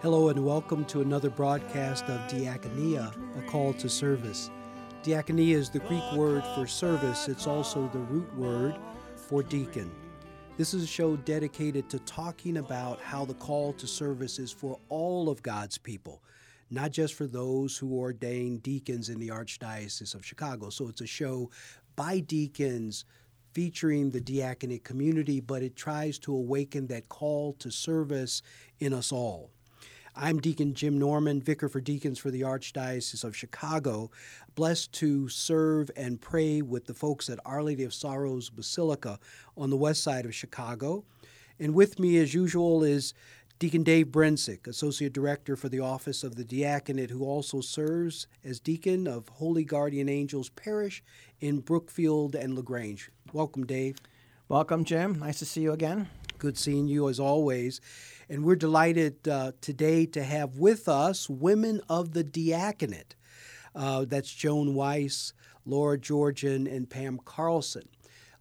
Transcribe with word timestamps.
Hello 0.00 0.28
and 0.28 0.44
welcome 0.44 0.84
to 0.84 1.00
another 1.00 1.28
broadcast 1.28 2.04
of 2.04 2.20
Diakonia, 2.30 3.12
a 3.36 3.50
call 3.50 3.72
to 3.72 3.88
service. 3.88 4.48
Diakonia 5.02 5.56
is 5.56 5.70
the 5.70 5.80
Greek 5.80 6.12
word 6.12 6.44
for 6.54 6.68
service, 6.68 7.26
it's 7.26 7.48
also 7.48 7.88
the 7.92 7.98
root 7.98 8.32
word 8.36 8.76
for 9.16 9.42
deacon. 9.42 9.90
This 10.56 10.72
is 10.72 10.84
a 10.84 10.86
show 10.86 11.16
dedicated 11.16 11.90
to 11.90 11.98
talking 11.98 12.58
about 12.58 13.00
how 13.00 13.24
the 13.24 13.34
call 13.34 13.72
to 13.72 13.88
service 13.88 14.38
is 14.38 14.52
for 14.52 14.78
all 14.88 15.28
of 15.28 15.42
God's 15.42 15.78
people, 15.78 16.22
not 16.70 16.92
just 16.92 17.14
for 17.14 17.26
those 17.26 17.76
who 17.76 17.98
ordain 17.98 18.58
deacons 18.58 19.08
in 19.08 19.18
the 19.18 19.30
Archdiocese 19.30 20.14
of 20.14 20.24
Chicago. 20.24 20.70
So 20.70 20.86
it's 20.86 21.00
a 21.00 21.08
show 21.08 21.50
by 21.96 22.20
deacons 22.20 23.04
featuring 23.50 24.10
the 24.10 24.20
diaconate 24.20 24.84
community, 24.84 25.40
but 25.40 25.64
it 25.64 25.74
tries 25.74 26.20
to 26.20 26.32
awaken 26.32 26.86
that 26.86 27.08
call 27.08 27.54
to 27.54 27.72
service 27.72 28.42
in 28.78 28.92
us 28.92 29.10
all. 29.10 29.50
I'm 30.20 30.40
Deacon 30.40 30.74
Jim 30.74 30.98
Norman, 30.98 31.40
Vicar 31.40 31.68
for 31.68 31.80
Deacons 31.80 32.18
for 32.18 32.32
the 32.32 32.40
Archdiocese 32.40 33.22
of 33.22 33.36
Chicago, 33.36 34.10
blessed 34.56 34.90
to 34.94 35.28
serve 35.28 35.92
and 35.96 36.20
pray 36.20 36.60
with 36.60 36.86
the 36.86 36.92
folks 36.92 37.30
at 37.30 37.38
Our 37.46 37.62
Lady 37.62 37.84
of 37.84 37.94
Sorrows 37.94 38.50
Basilica 38.50 39.20
on 39.56 39.70
the 39.70 39.76
west 39.76 40.02
side 40.02 40.24
of 40.24 40.34
Chicago. 40.34 41.04
And 41.60 41.72
with 41.72 42.00
me, 42.00 42.18
as 42.18 42.34
usual, 42.34 42.82
is 42.82 43.14
Deacon 43.60 43.84
Dave 43.84 44.08
Brencic, 44.08 44.66
Associate 44.66 45.12
Director 45.12 45.54
for 45.54 45.68
the 45.68 45.78
Office 45.78 46.24
of 46.24 46.34
the 46.34 46.44
Diaconate, 46.44 47.10
who 47.10 47.24
also 47.24 47.60
serves 47.60 48.26
as 48.44 48.58
Deacon 48.58 49.06
of 49.06 49.28
Holy 49.28 49.62
Guardian 49.62 50.08
Angels 50.08 50.48
Parish 50.48 51.00
in 51.40 51.60
Brookfield 51.60 52.34
and 52.34 52.56
LaGrange. 52.56 53.12
Welcome, 53.32 53.66
Dave. 53.66 53.98
Welcome, 54.48 54.82
Jim. 54.82 55.20
Nice 55.20 55.38
to 55.38 55.46
see 55.46 55.60
you 55.60 55.70
again. 55.70 56.08
Good 56.38 56.58
seeing 56.58 56.88
you 56.88 57.08
as 57.08 57.20
always. 57.20 57.80
And 58.30 58.44
we're 58.44 58.56
delighted 58.56 59.26
uh, 59.26 59.52
today 59.62 60.04
to 60.06 60.22
have 60.22 60.58
with 60.58 60.86
us 60.86 61.30
women 61.30 61.80
of 61.88 62.12
the 62.12 62.22
diaconate. 62.22 63.16
Uh, 63.74 64.04
that's 64.04 64.30
Joan 64.30 64.74
Weiss, 64.74 65.32
Laura 65.64 65.96
Georgen, 65.96 66.66
and 66.66 66.90
Pam 66.90 67.18
Carlson. 67.24 67.88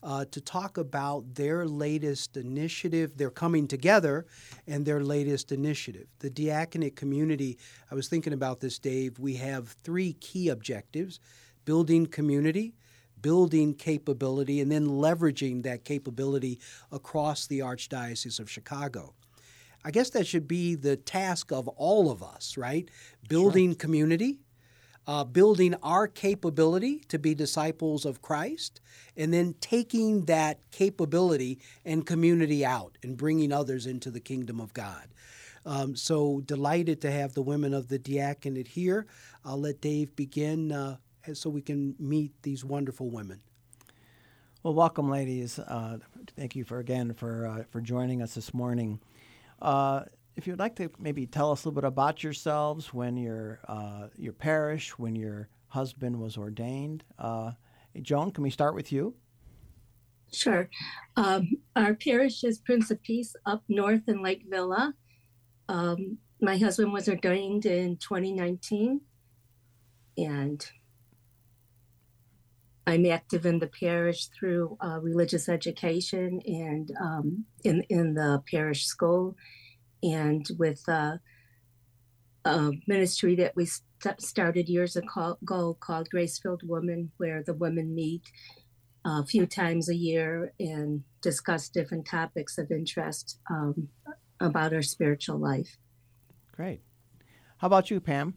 Uh, 0.03 0.25
to 0.25 0.41
talk 0.41 0.77
about 0.77 1.35
their 1.35 1.65
latest 1.65 2.37
initiative. 2.37 3.13
They're 3.15 3.29
coming 3.29 3.67
together 3.67 4.27
and 4.67 4.85
their 4.85 5.01
latest 5.01 5.51
initiative. 5.51 6.07
The 6.19 6.29
diaconate 6.29 6.95
community, 6.95 7.57
I 7.89 7.95
was 7.95 8.07
thinking 8.07 8.33
about 8.33 8.59
this, 8.59 8.77
Dave. 8.79 9.19
We 9.19 9.35
have 9.35 9.69
three 9.69 10.13
key 10.13 10.49
objectives 10.49 11.19
building 11.65 12.05
community, 12.05 12.75
building 13.21 13.73
capability, 13.73 14.61
and 14.61 14.71
then 14.71 14.87
leveraging 14.87 15.63
that 15.63 15.83
capability 15.83 16.59
across 16.91 17.47
the 17.47 17.59
Archdiocese 17.59 18.39
of 18.39 18.51
Chicago. 18.51 19.13
I 19.87 19.91
guess 19.91 20.09
that 20.09 20.27
should 20.27 20.49
be 20.49 20.75
the 20.75 20.97
task 20.97 21.53
of 21.53 21.69
all 21.69 22.11
of 22.11 22.21
us, 22.21 22.57
right? 22.57 22.89
Building 23.29 23.69
sure. 23.69 23.77
community, 23.77 24.41
uh, 25.07 25.23
building 25.23 25.75
our 25.81 26.09
capability 26.09 27.05
to 27.07 27.17
be 27.17 27.33
disciples 27.33 28.03
of 28.03 28.21
Christ, 28.21 28.81
and 29.15 29.33
then 29.33 29.55
taking 29.61 30.25
that 30.25 30.59
capability 30.71 31.59
and 31.85 32.05
community 32.05 32.65
out 32.65 32.97
and 33.01 33.15
bringing 33.15 33.53
others 33.53 33.85
into 33.85 34.11
the 34.11 34.19
kingdom 34.19 34.59
of 34.59 34.73
God. 34.73 35.07
Um, 35.65 35.95
so 35.95 36.41
delighted 36.41 36.99
to 37.03 37.11
have 37.11 37.33
the 37.33 37.41
women 37.41 37.73
of 37.73 37.87
the 37.87 37.97
diaconate 37.97 38.67
here. 38.67 39.07
I'll 39.45 39.61
let 39.61 39.79
Dave 39.79 40.13
begin 40.17 40.73
uh, 40.73 40.97
so 41.31 41.49
we 41.49 41.61
can 41.61 41.95
meet 41.97 42.33
these 42.41 42.65
wonderful 42.65 43.09
women. 43.09 43.39
Well, 44.63 44.73
welcome, 44.73 45.09
ladies. 45.09 45.59
Uh, 45.59 45.99
thank 46.35 46.57
you 46.57 46.65
for 46.65 46.79
again 46.79 47.13
for 47.13 47.47
uh, 47.47 47.63
for 47.69 47.79
joining 47.79 48.21
us 48.21 48.35
this 48.35 48.53
morning. 48.53 48.99
Uh, 49.61 50.03
if 50.35 50.45
you'd 50.45 50.59
like 50.59 50.75
to 50.75 50.89
maybe 50.99 51.25
tell 51.25 51.51
us 51.51 51.63
a 51.63 51.67
little 51.67 51.81
bit 51.81 51.87
about 51.87 52.23
yourselves, 52.23 52.93
when 52.93 53.17
your 53.17 53.59
uh, 53.67 54.07
your 54.15 54.33
parish, 54.33 54.97
when 54.97 55.15
your 55.15 55.49
husband 55.67 56.19
was 56.19 56.37
ordained. 56.37 57.03
Uh, 57.19 57.51
Joan, 58.01 58.31
can 58.31 58.43
we 58.43 58.49
start 58.49 58.75
with 58.75 58.91
you? 58.91 59.15
Sure. 60.31 60.69
Um, 61.15 61.57
our 61.75 61.93
parish 61.93 62.43
is 62.43 62.59
Prince 62.59 62.91
of 62.91 63.01
Peace 63.01 63.35
up 63.45 63.63
north 63.69 64.07
in 64.07 64.21
Lake 64.21 64.43
Villa. 64.49 64.93
Um, 65.69 66.17
my 66.41 66.57
husband 66.57 66.93
was 66.93 67.09
ordained 67.09 67.65
in 67.65 67.97
2019, 67.97 69.01
and 70.17 70.71
I'm 72.87 73.05
active 73.05 73.45
in 73.45 73.59
the 73.59 73.67
parish 73.67 74.27
through 74.27 74.77
uh, 74.79 74.99
religious 75.01 75.49
education 75.49 76.39
and 76.45 76.89
um, 76.99 77.45
in 77.65 77.83
in 77.89 78.13
the 78.13 78.41
parish 78.49 78.85
school, 78.85 79.35
and 80.01 80.47
with 80.57 80.81
uh, 80.87 81.17
a 82.45 82.71
ministry 82.87 83.35
that 83.35 83.57
we 83.57 83.65
st- 83.65 84.21
started 84.21 84.69
years 84.69 84.95
ago 84.95 85.77
called 85.81 86.09
Grace 86.09 86.39
Filled 86.39 86.63
Woman, 86.63 87.11
where 87.17 87.43
the 87.43 87.53
women 87.53 87.93
meet 87.93 88.23
a 89.05 89.25
few 89.25 89.45
times 89.45 89.89
a 89.89 89.95
year 89.95 90.53
and 90.57 91.03
discuss 91.21 91.67
different 91.67 92.05
topics 92.05 92.57
of 92.57 92.71
interest 92.71 93.39
um, 93.49 93.89
about 94.39 94.73
our 94.73 94.81
spiritual 94.81 95.37
life. 95.37 95.77
Great. 96.53 96.81
How 97.57 97.67
about 97.67 97.91
you, 97.91 97.99
Pam? 97.99 98.35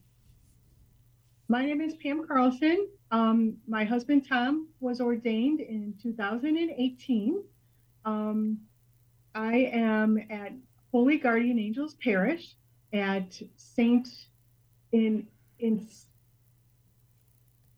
My 1.51 1.67
name 1.67 1.81
is 1.81 1.97
Pam 1.97 2.25
Carlson. 2.29 2.87
Um, 3.11 3.57
my 3.67 3.83
husband 3.83 4.25
Tom 4.25 4.69
was 4.79 5.01
ordained 5.01 5.59
in 5.59 5.95
2018. 6.01 7.43
Um, 8.05 8.57
I 9.35 9.69
am 9.73 10.17
at 10.31 10.53
Holy 10.93 11.19
Guardian 11.19 11.59
Angels 11.59 11.95
Parish 11.95 12.55
at 12.93 13.37
Saint 13.57 14.09
in 14.93 15.27
in 15.59 15.85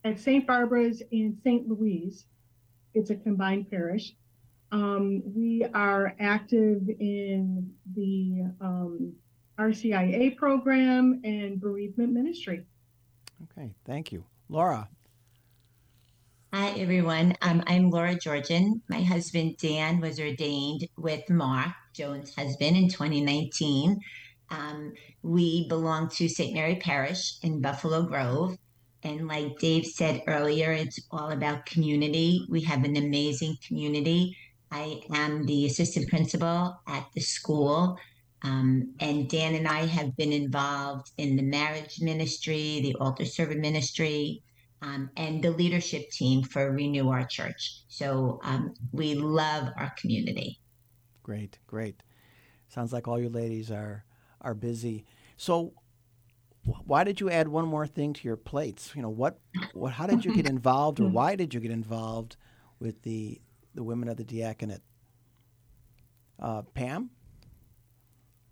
at 0.05 0.21
St. 0.21 0.47
Barbara's 0.47 1.03
in 1.11 1.39
St. 1.43 1.67
Louis. 1.67 2.27
It's 2.93 3.09
a 3.09 3.17
combined 3.17 3.71
parish. 3.71 4.15
Um, 4.71 5.23
we 5.25 5.65
are 5.73 6.15
active 6.21 6.91
in 7.01 7.73
the 7.95 8.53
um, 8.61 9.15
RCIA 9.59 10.37
program 10.37 11.23
and 11.25 11.59
bereavement 11.59 12.13
ministry. 12.13 12.67
Okay, 13.45 13.75
thank 13.85 14.13
you. 14.13 14.25
Laura. 14.49 14.89
Hi, 16.53 16.71
everyone. 16.79 17.35
Um, 17.41 17.63
I'm 17.67 17.91
Laura 17.91 18.15
Georgen. 18.15 18.83
My 18.89 19.03
husband, 19.03 19.57
Dan, 19.57 20.01
was 20.01 20.21
ordained 20.21 20.87
with 20.97 21.29
Mark, 21.31 21.73
Joan's 21.95 22.35
husband, 22.35 22.77
in 22.77 22.89
2019. 22.89 23.99
Um, 24.51 24.93
we 25.23 25.67
belong 25.69 26.09
to 26.11 26.29
St. 26.29 26.53
Mary 26.55 26.77
Parish 26.77 27.39
in 27.43 27.61
Buffalo 27.61 28.03
Grove. 28.03 28.57
And 29.03 29.27
like 29.27 29.59
Dave 29.59 29.87
said 29.87 30.23
earlier, 30.29 30.71
it's 30.71 31.01
all 31.11 31.31
about 31.31 31.67
community. 31.67 32.47
We 32.49 32.61
have 32.63 32.85
an 32.85 32.97
amazing 32.97 33.57
community. 33.67 34.37
I 34.71 35.01
am 35.13 35.47
the 35.47 35.67
assistant 35.67 36.09
principal 36.09 36.81
at 36.87 37.07
the 37.15 37.21
school. 37.21 37.99
Um, 38.45 38.95
and 39.01 39.29
Dan 39.29 39.55
and 39.55 39.69
I 39.69 39.87
have 39.87 40.17
been 40.17 40.33
involved 40.33 41.13
in 41.19 41.37
the 41.37 41.43
marriage 41.43 42.01
ministry, 42.01 42.81
the 42.83 42.97
altar 43.01 43.25
server 43.25 43.55
ministry, 43.55 44.43
um, 44.83 45.11
and 45.17 45.43
the 45.43 45.51
leadership 45.51 46.11
team 46.11 46.43
for 46.43 46.73
Renew 46.73 47.09
Our 47.09 47.25
Church. 47.25 47.83
So 47.89 48.41
um, 48.43 48.75
we 48.91 49.15
love 49.15 49.69
our 49.77 49.93
community. 49.97 50.59
Great, 51.23 51.59
great. 51.67 52.03
Sounds 52.69 52.93
like 52.93 53.07
all 53.07 53.21
you 53.21 53.29
ladies 53.29 53.71
are 53.71 54.05
are 54.41 54.55
busy. 54.55 55.05
So, 55.37 55.73
why 56.85 57.05
did 57.05 57.21
you 57.21 57.31
add 57.31 57.49
one 57.49 57.67
more 57.67 57.87
thing 57.87 58.13
to 58.13 58.25
your 58.25 58.37
plates? 58.37 58.93
You 58.95 59.03
know, 59.03 59.09
what, 59.09 59.39
what, 59.73 59.93
how 59.93 60.07
did 60.07 60.25
you 60.25 60.35
get 60.35 60.47
involved, 60.49 61.01
or 61.01 61.09
why 61.09 61.37
did 61.37 61.55
you 61.55 61.61
get 61.61 61.71
involved 61.71 62.37
with 62.81 63.03
the 63.03 63.41
the 63.75 63.83
women 63.83 64.09
of 64.09 64.17
the 64.17 64.25
diaconate? 64.25 64.83
Uh, 66.41 66.63
Pam. 66.75 67.11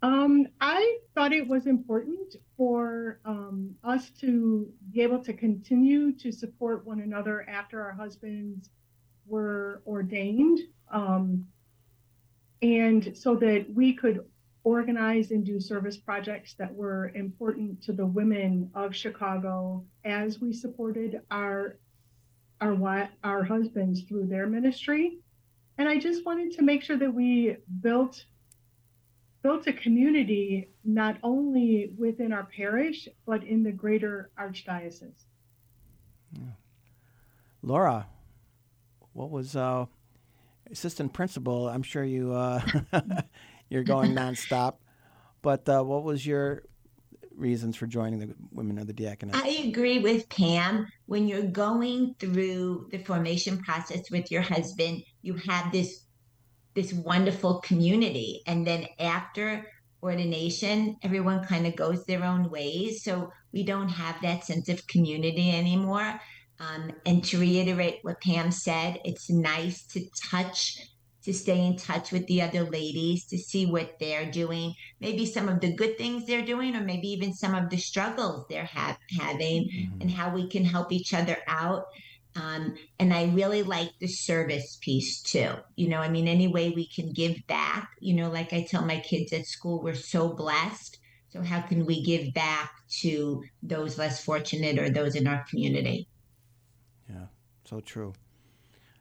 Um, 0.01 0.47
I 0.59 0.97
thought 1.13 1.31
it 1.31 1.47
was 1.47 1.67
important 1.67 2.35
for 2.57 3.19
um, 3.23 3.75
us 3.83 4.09
to 4.21 4.71
be 4.91 5.01
able 5.01 5.23
to 5.23 5.33
continue 5.33 6.11
to 6.13 6.31
support 6.31 6.85
one 6.85 7.01
another 7.01 7.47
after 7.47 7.81
our 7.83 7.91
husbands 7.91 8.71
were 9.27 9.83
ordained, 9.85 10.59
um, 10.91 11.45
and 12.63 13.15
so 13.15 13.35
that 13.35 13.67
we 13.73 13.93
could 13.93 14.25
organize 14.63 15.31
and 15.31 15.45
do 15.45 15.59
service 15.59 15.97
projects 15.97 16.53
that 16.55 16.73
were 16.73 17.11
important 17.15 17.81
to 17.83 17.93
the 17.93 18.05
women 18.05 18.69
of 18.73 18.95
Chicago 18.95 19.83
as 20.03 20.39
we 20.39 20.53
supported 20.53 21.21
our 21.31 21.77
our 22.59 23.09
our 23.23 23.43
husbands 23.43 24.01
through 24.03 24.27
their 24.27 24.47
ministry. 24.47 25.19
And 25.77 25.89
I 25.89 25.97
just 25.97 26.25
wanted 26.25 26.51
to 26.53 26.63
make 26.63 26.83
sure 26.83 26.97
that 26.97 27.13
we 27.13 27.57
built 27.81 28.25
built 29.43 29.67
a 29.67 29.73
community 29.73 30.69
not 30.83 31.17
only 31.23 31.93
within 31.97 32.31
our 32.31 32.43
parish 32.55 33.07
but 33.25 33.43
in 33.43 33.63
the 33.63 33.71
greater 33.71 34.29
archdiocese. 34.39 35.25
Yeah. 36.33 36.53
Laura, 37.61 38.07
what 39.13 39.29
was 39.29 39.55
uh, 39.55 39.85
assistant 40.71 41.13
principal? 41.13 41.67
I'm 41.67 41.83
sure 41.83 42.03
you 42.03 42.33
uh, 42.33 42.61
you're 43.69 43.83
going 43.83 44.13
nonstop. 44.13 44.75
But 45.41 45.67
uh, 45.67 45.83
what 45.83 46.03
was 46.03 46.25
your 46.25 46.63
reasons 47.35 47.75
for 47.75 47.87
joining 47.87 48.19
the 48.19 48.35
Women 48.51 48.77
of 48.77 48.87
the 48.87 48.93
Diaconate? 48.93 49.35
I 49.35 49.67
agree 49.67 49.99
with 49.99 50.29
Pam. 50.29 50.87
When 51.07 51.27
you're 51.27 51.41
going 51.41 52.15
through 52.19 52.89
the 52.91 52.99
formation 52.99 53.57
process 53.59 54.11
with 54.11 54.31
your 54.31 54.41
husband, 54.41 55.03
you 55.21 55.35
have 55.47 55.71
this 55.71 56.05
this 56.73 56.93
wonderful 56.93 57.59
community, 57.61 58.41
and 58.47 58.65
then 58.65 58.87
after 58.99 59.67
ordination, 60.03 60.97
everyone 61.03 61.43
kind 61.43 61.67
of 61.67 61.75
goes 61.75 62.05
their 62.05 62.23
own 62.23 62.49
ways. 62.49 63.03
So 63.03 63.31
we 63.51 63.63
don't 63.63 63.89
have 63.89 64.21
that 64.21 64.43
sense 64.43 64.69
of 64.69 64.87
community 64.87 65.51
anymore. 65.51 66.19
Um, 66.59 66.91
and 67.05 67.23
to 67.25 67.39
reiterate 67.39 67.99
what 68.03 68.21
Pam 68.21 68.51
said, 68.51 68.99
it's 69.03 69.29
nice 69.29 69.85
to 69.87 70.05
touch 70.29 70.77
to 71.23 71.33
stay 71.33 71.65
in 71.65 71.75
touch 71.75 72.11
with 72.11 72.25
the 72.25 72.41
other 72.41 72.63
ladies 72.63 73.25
to 73.25 73.37
see 73.37 73.67
what 73.67 73.95
they're 73.99 74.29
doing 74.31 74.73
maybe 74.99 75.25
some 75.25 75.47
of 75.47 75.59
the 75.59 75.71
good 75.73 75.97
things 75.97 76.25
they're 76.25 76.45
doing 76.45 76.75
or 76.75 76.81
maybe 76.81 77.07
even 77.07 77.33
some 77.33 77.53
of 77.53 77.69
the 77.69 77.77
struggles 77.77 78.45
they're 78.49 78.65
ha- 78.65 78.97
having 79.19 79.65
mm-hmm. 79.65 80.01
and 80.01 80.09
how 80.09 80.33
we 80.33 80.47
can 80.49 80.65
help 80.65 80.91
each 80.91 81.13
other 81.13 81.37
out 81.47 81.85
um, 82.35 82.75
and 82.99 83.13
i 83.13 83.25
really 83.33 83.63
like 83.63 83.91
the 83.99 84.07
service 84.07 84.77
piece 84.81 85.21
too 85.21 85.51
you 85.75 85.89
know 85.89 85.99
i 85.99 86.09
mean 86.09 86.27
any 86.27 86.47
way 86.47 86.69
we 86.69 86.87
can 86.87 87.11
give 87.11 87.35
back 87.47 87.91
you 87.99 88.13
know 88.13 88.29
like 88.29 88.53
i 88.53 88.61
tell 88.61 88.83
my 88.83 88.99
kids 88.99 89.33
at 89.33 89.45
school 89.45 89.81
we're 89.81 89.93
so 89.93 90.29
blessed 90.29 90.99
so 91.29 91.41
how 91.41 91.61
can 91.61 91.85
we 91.85 92.03
give 92.03 92.33
back 92.33 92.71
to 92.89 93.43
those 93.63 93.97
less 93.97 94.23
fortunate 94.23 94.77
or 94.77 94.89
those 94.89 95.15
in 95.15 95.27
our 95.27 95.43
community 95.49 96.07
yeah 97.09 97.25
so 97.65 97.79
true 97.79 98.13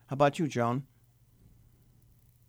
how 0.07 0.15
about 0.15 0.39
you 0.39 0.47
joan 0.47 0.85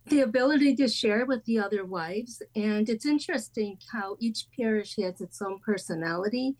the 0.06 0.20
ability 0.20 0.74
to 0.76 0.88
share 0.88 1.24
with 1.24 1.44
the 1.44 1.58
other 1.58 1.84
wives. 1.84 2.42
And 2.56 2.88
it's 2.88 3.06
interesting 3.06 3.78
how 3.92 4.16
each 4.20 4.46
parish 4.58 4.96
has 4.96 5.20
its 5.20 5.40
own 5.40 5.60
personality. 5.60 6.56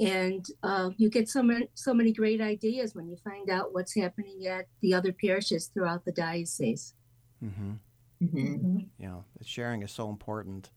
And 0.00 0.44
uh, 0.62 0.90
you 0.96 1.08
get 1.08 1.28
so 1.28 1.42
many, 1.42 1.68
so 1.74 1.94
many 1.94 2.12
great 2.12 2.40
ideas 2.40 2.94
when 2.94 3.08
you 3.08 3.16
find 3.16 3.48
out 3.48 3.72
what's 3.72 3.94
happening 3.94 4.46
at 4.46 4.66
the 4.80 4.92
other 4.92 5.12
parishes 5.12 5.66
throughout 5.66 6.04
the 6.04 6.12
diocese. 6.12 6.94
Mm-hmm. 7.44 7.72
Mm-hmm. 8.22 8.78
Yeah, 8.98 9.18
sharing 9.44 9.82
is 9.82 9.92
so 9.92 10.08
important. 10.08 10.70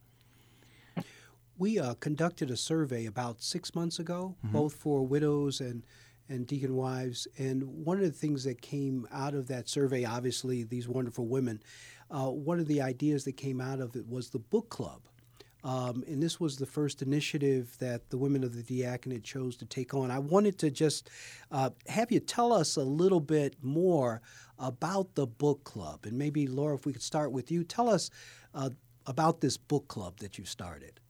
We 1.56 1.80
uh, 1.80 1.94
conducted 1.94 2.50
a 2.50 2.56
survey 2.56 3.06
about 3.06 3.42
six 3.42 3.74
months 3.74 3.98
ago, 3.98 4.36
mm-hmm. 4.38 4.52
both 4.52 4.74
for 4.74 5.04
widows 5.04 5.60
and 5.60 5.82
and 6.28 6.46
deacon 6.46 6.76
wives. 6.76 7.26
And 7.38 7.64
one 7.64 7.96
of 7.96 8.04
the 8.04 8.10
things 8.10 8.44
that 8.44 8.60
came 8.60 9.08
out 9.10 9.34
of 9.34 9.48
that 9.48 9.68
survey, 9.68 10.04
obviously, 10.04 10.62
these 10.62 10.86
wonderful 10.86 11.26
women, 11.26 11.62
uh, 12.10 12.28
one 12.30 12.60
of 12.60 12.66
the 12.66 12.82
ideas 12.82 13.24
that 13.24 13.36
came 13.36 13.60
out 13.60 13.80
of 13.80 13.96
it 13.96 14.06
was 14.06 14.28
the 14.28 14.38
book 14.38 14.68
club. 14.68 15.00
Um, 15.64 16.04
and 16.06 16.22
this 16.22 16.38
was 16.38 16.56
the 16.56 16.66
first 16.66 17.02
initiative 17.02 17.76
that 17.78 18.10
the 18.10 18.18
women 18.18 18.44
of 18.44 18.54
the 18.54 18.62
diaconate 18.62 19.24
chose 19.24 19.56
to 19.56 19.66
take 19.66 19.92
on. 19.92 20.10
I 20.10 20.18
wanted 20.18 20.58
to 20.60 20.70
just 20.70 21.10
uh, 21.50 21.70
have 21.88 22.12
you 22.12 22.20
tell 22.20 22.52
us 22.52 22.76
a 22.76 22.82
little 22.82 23.20
bit 23.20 23.56
more 23.60 24.22
about 24.58 25.14
the 25.14 25.26
book 25.26 25.64
club. 25.64 26.04
And 26.04 26.18
maybe, 26.18 26.46
Laura, 26.46 26.74
if 26.74 26.86
we 26.86 26.92
could 26.92 27.02
start 27.02 27.32
with 27.32 27.50
you, 27.50 27.64
tell 27.64 27.88
us 27.88 28.10
uh, 28.54 28.70
about 29.06 29.40
this 29.40 29.56
book 29.56 29.88
club 29.88 30.18
that 30.18 30.38
you 30.38 30.44
started. 30.44 31.00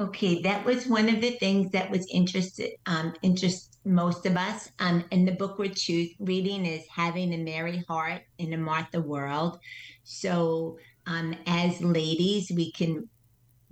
Okay, 0.00 0.42
that 0.42 0.64
was 0.64 0.86
one 0.86 1.08
of 1.08 1.20
the 1.20 1.32
things 1.32 1.70
that 1.70 1.88
was 1.88 2.08
interested 2.10 2.72
um, 2.86 3.14
interest 3.22 3.78
most 3.84 4.26
of 4.26 4.36
us. 4.36 4.70
Um, 4.78 5.04
and 5.12 5.26
the 5.26 5.32
book 5.32 5.58
we're 5.58 5.68
choose, 5.68 6.10
reading 6.18 6.64
is 6.66 6.84
Having 6.88 7.34
a 7.34 7.38
Mary 7.38 7.84
Heart 7.88 8.22
in 8.38 8.52
a 8.52 8.56
Martha 8.56 9.00
World. 9.00 9.58
So 10.02 10.78
um, 11.06 11.36
as 11.46 11.80
ladies, 11.80 12.50
we 12.54 12.72
can 12.72 13.08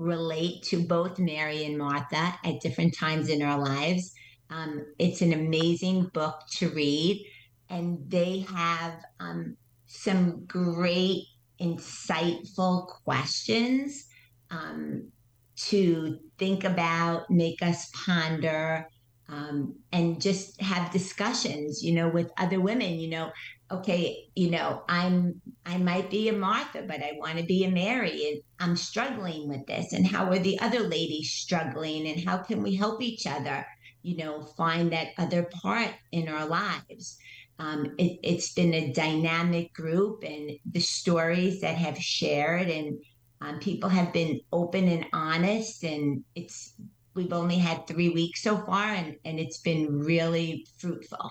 relate 0.00 0.62
to 0.62 0.82
both 0.82 1.18
Mary 1.18 1.64
and 1.66 1.76
Martha 1.76 2.34
at 2.42 2.60
different 2.60 2.96
times 2.96 3.28
in 3.28 3.42
our 3.42 3.58
lives. 3.58 4.12
Um, 4.48 4.86
it's 4.98 5.20
an 5.20 5.34
amazing 5.34 6.10
book 6.14 6.40
to 6.56 6.70
read, 6.70 7.24
and 7.68 7.98
they 8.08 8.40
have 8.52 8.94
um, 9.20 9.56
some 9.86 10.46
great, 10.46 11.24
insightful 11.60 12.88
questions 13.04 14.06
um, 14.50 15.12
to 15.56 16.18
think 16.38 16.64
about, 16.64 17.30
make 17.30 17.62
us 17.62 17.90
ponder, 18.06 18.88
um, 19.28 19.76
and 19.92 20.20
just 20.20 20.60
have 20.62 20.90
discussions, 20.90 21.82
you 21.82 21.92
know, 21.92 22.08
with 22.08 22.30
other 22.38 22.60
women, 22.60 22.98
you 22.98 23.10
know, 23.10 23.30
okay, 23.70 24.28
you 24.34 24.50
know, 24.50 24.82
I'm, 24.88 25.40
I 25.64 25.78
might 25.78 26.10
be 26.10 26.28
a 26.28 26.32
Martha, 26.32 26.82
but 26.82 27.02
I 27.02 27.12
want 27.16 27.38
to 27.38 27.44
be 27.44 27.64
a 27.64 27.70
Mary 27.70 28.28
and 28.28 28.42
I'm 28.58 28.76
struggling 28.76 29.48
with 29.48 29.66
this. 29.66 29.92
And 29.92 30.06
how 30.06 30.30
are 30.30 30.38
the 30.38 30.58
other 30.60 30.80
ladies 30.80 31.30
struggling 31.30 32.08
and 32.08 32.24
how 32.24 32.38
can 32.38 32.62
we 32.62 32.74
help 32.74 33.00
each 33.00 33.26
other, 33.26 33.64
you 34.02 34.16
know, 34.16 34.42
find 34.42 34.92
that 34.92 35.08
other 35.18 35.44
part 35.62 35.90
in 36.12 36.28
our 36.28 36.46
lives? 36.46 37.18
Um, 37.58 37.94
it, 37.98 38.18
it's 38.22 38.52
been 38.54 38.74
a 38.74 38.92
dynamic 38.92 39.72
group 39.72 40.24
and 40.24 40.52
the 40.70 40.80
stories 40.80 41.60
that 41.60 41.76
have 41.76 41.98
shared 41.98 42.68
and 42.68 42.98
um, 43.42 43.58
people 43.58 43.88
have 43.88 44.12
been 44.12 44.40
open 44.52 44.88
and 44.88 45.06
honest, 45.12 45.82
and 45.82 46.22
it's 46.34 46.74
we've 47.14 47.32
only 47.32 47.56
had 47.56 47.86
three 47.86 48.10
weeks 48.10 48.42
so 48.42 48.58
far, 48.58 48.90
and, 48.90 49.16
and 49.24 49.40
it's 49.40 49.58
been 49.58 49.98
really 49.98 50.66
fruitful. 50.78 51.30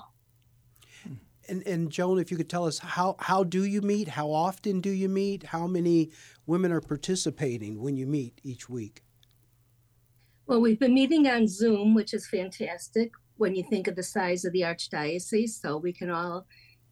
And, 1.49 1.65
and 1.65 1.89
Joan, 1.89 2.19
if 2.19 2.31
you 2.31 2.37
could 2.37 2.49
tell 2.49 2.65
us 2.65 2.79
how, 2.79 3.15
how 3.19 3.43
do 3.43 3.63
you 3.63 3.81
meet? 3.81 4.07
How 4.07 4.31
often 4.31 4.81
do 4.81 4.91
you 4.91 5.09
meet? 5.09 5.43
How 5.43 5.67
many 5.67 6.11
women 6.45 6.71
are 6.71 6.81
participating 6.81 7.81
when 7.81 7.95
you 7.95 8.05
meet 8.05 8.39
each 8.43 8.69
week? 8.69 9.03
Well, 10.45 10.61
we've 10.61 10.79
been 10.79 10.93
meeting 10.93 11.27
on 11.27 11.47
Zoom, 11.47 11.93
which 11.93 12.13
is 12.13 12.27
fantastic 12.27 13.11
when 13.37 13.55
you 13.55 13.63
think 13.69 13.87
of 13.87 13.95
the 13.95 14.03
size 14.03 14.45
of 14.45 14.53
the 14.53 14.61
Archdiocese. 14.61 15.59
So 15.61 15.77
we 15.77 15.93
can 15.93 16.09
all 16.09 16.45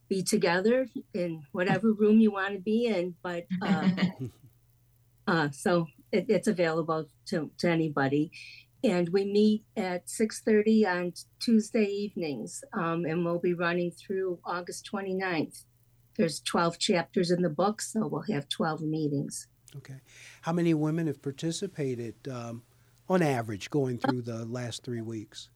be 0.10 0.24
together 0.24 0.88
in 1.14 1.44
whatever 1.52 1.94
room 1.94 2.20
you 2.20 2.32
want 2.32 2.54
to 2.54 2.60
be 2.60 2.86
in. 2.86 3.16
But 3.22 3.46
uh, 3.62 3.90
Uh, 5.28 5.50
so 5.52 5.86
it, 6.12 6.26
it's 6.30 6.48
available 6.48 7.06
to, 7.26 7.52
to 7.58 7.70
anybody. 7.70 8.32
And 8.88 9.10
we 9.10 9.25
meet 9.25 9.65
at 9.75 10.08
6.30 10.08 10.88
on 10.88 11.13
Tuesday 11.39 11.84
evenings, 11.84 12.63
um, 12.72 13.03
and 13.03 13.25
we'll 13.25 13.38
be 13.38 13.53
running 13.53 13.91
through 13.91 14.39
August 14.46 14.89
29th. 14.91 15.65
There's 16.15 16.39
12 16.39 16.79
chapters 16.79 17.29
in 17.29 17.41
the 17.41 17.50
book, 17.50 17.82
so 17.82 18.08
we'll 18.08 18.34
have 18.34 18.48
12 18.48 18.82
meetings. 18.84 19.48
Okay. 19.75 19.98
How 20.41 20.53
many 20.53 20.74
women 20.74 21.08
have 21.08 21.22
participated 21.22 22.15
um, 22.32 22.63
on 23.10 23.22
average 23.22 23.70
going 23.70 23.98
through 23.98 24.22
the 24.22 24.46
last 24.46 24.86
three 24.86 25.01
weeks? 25.01 25.50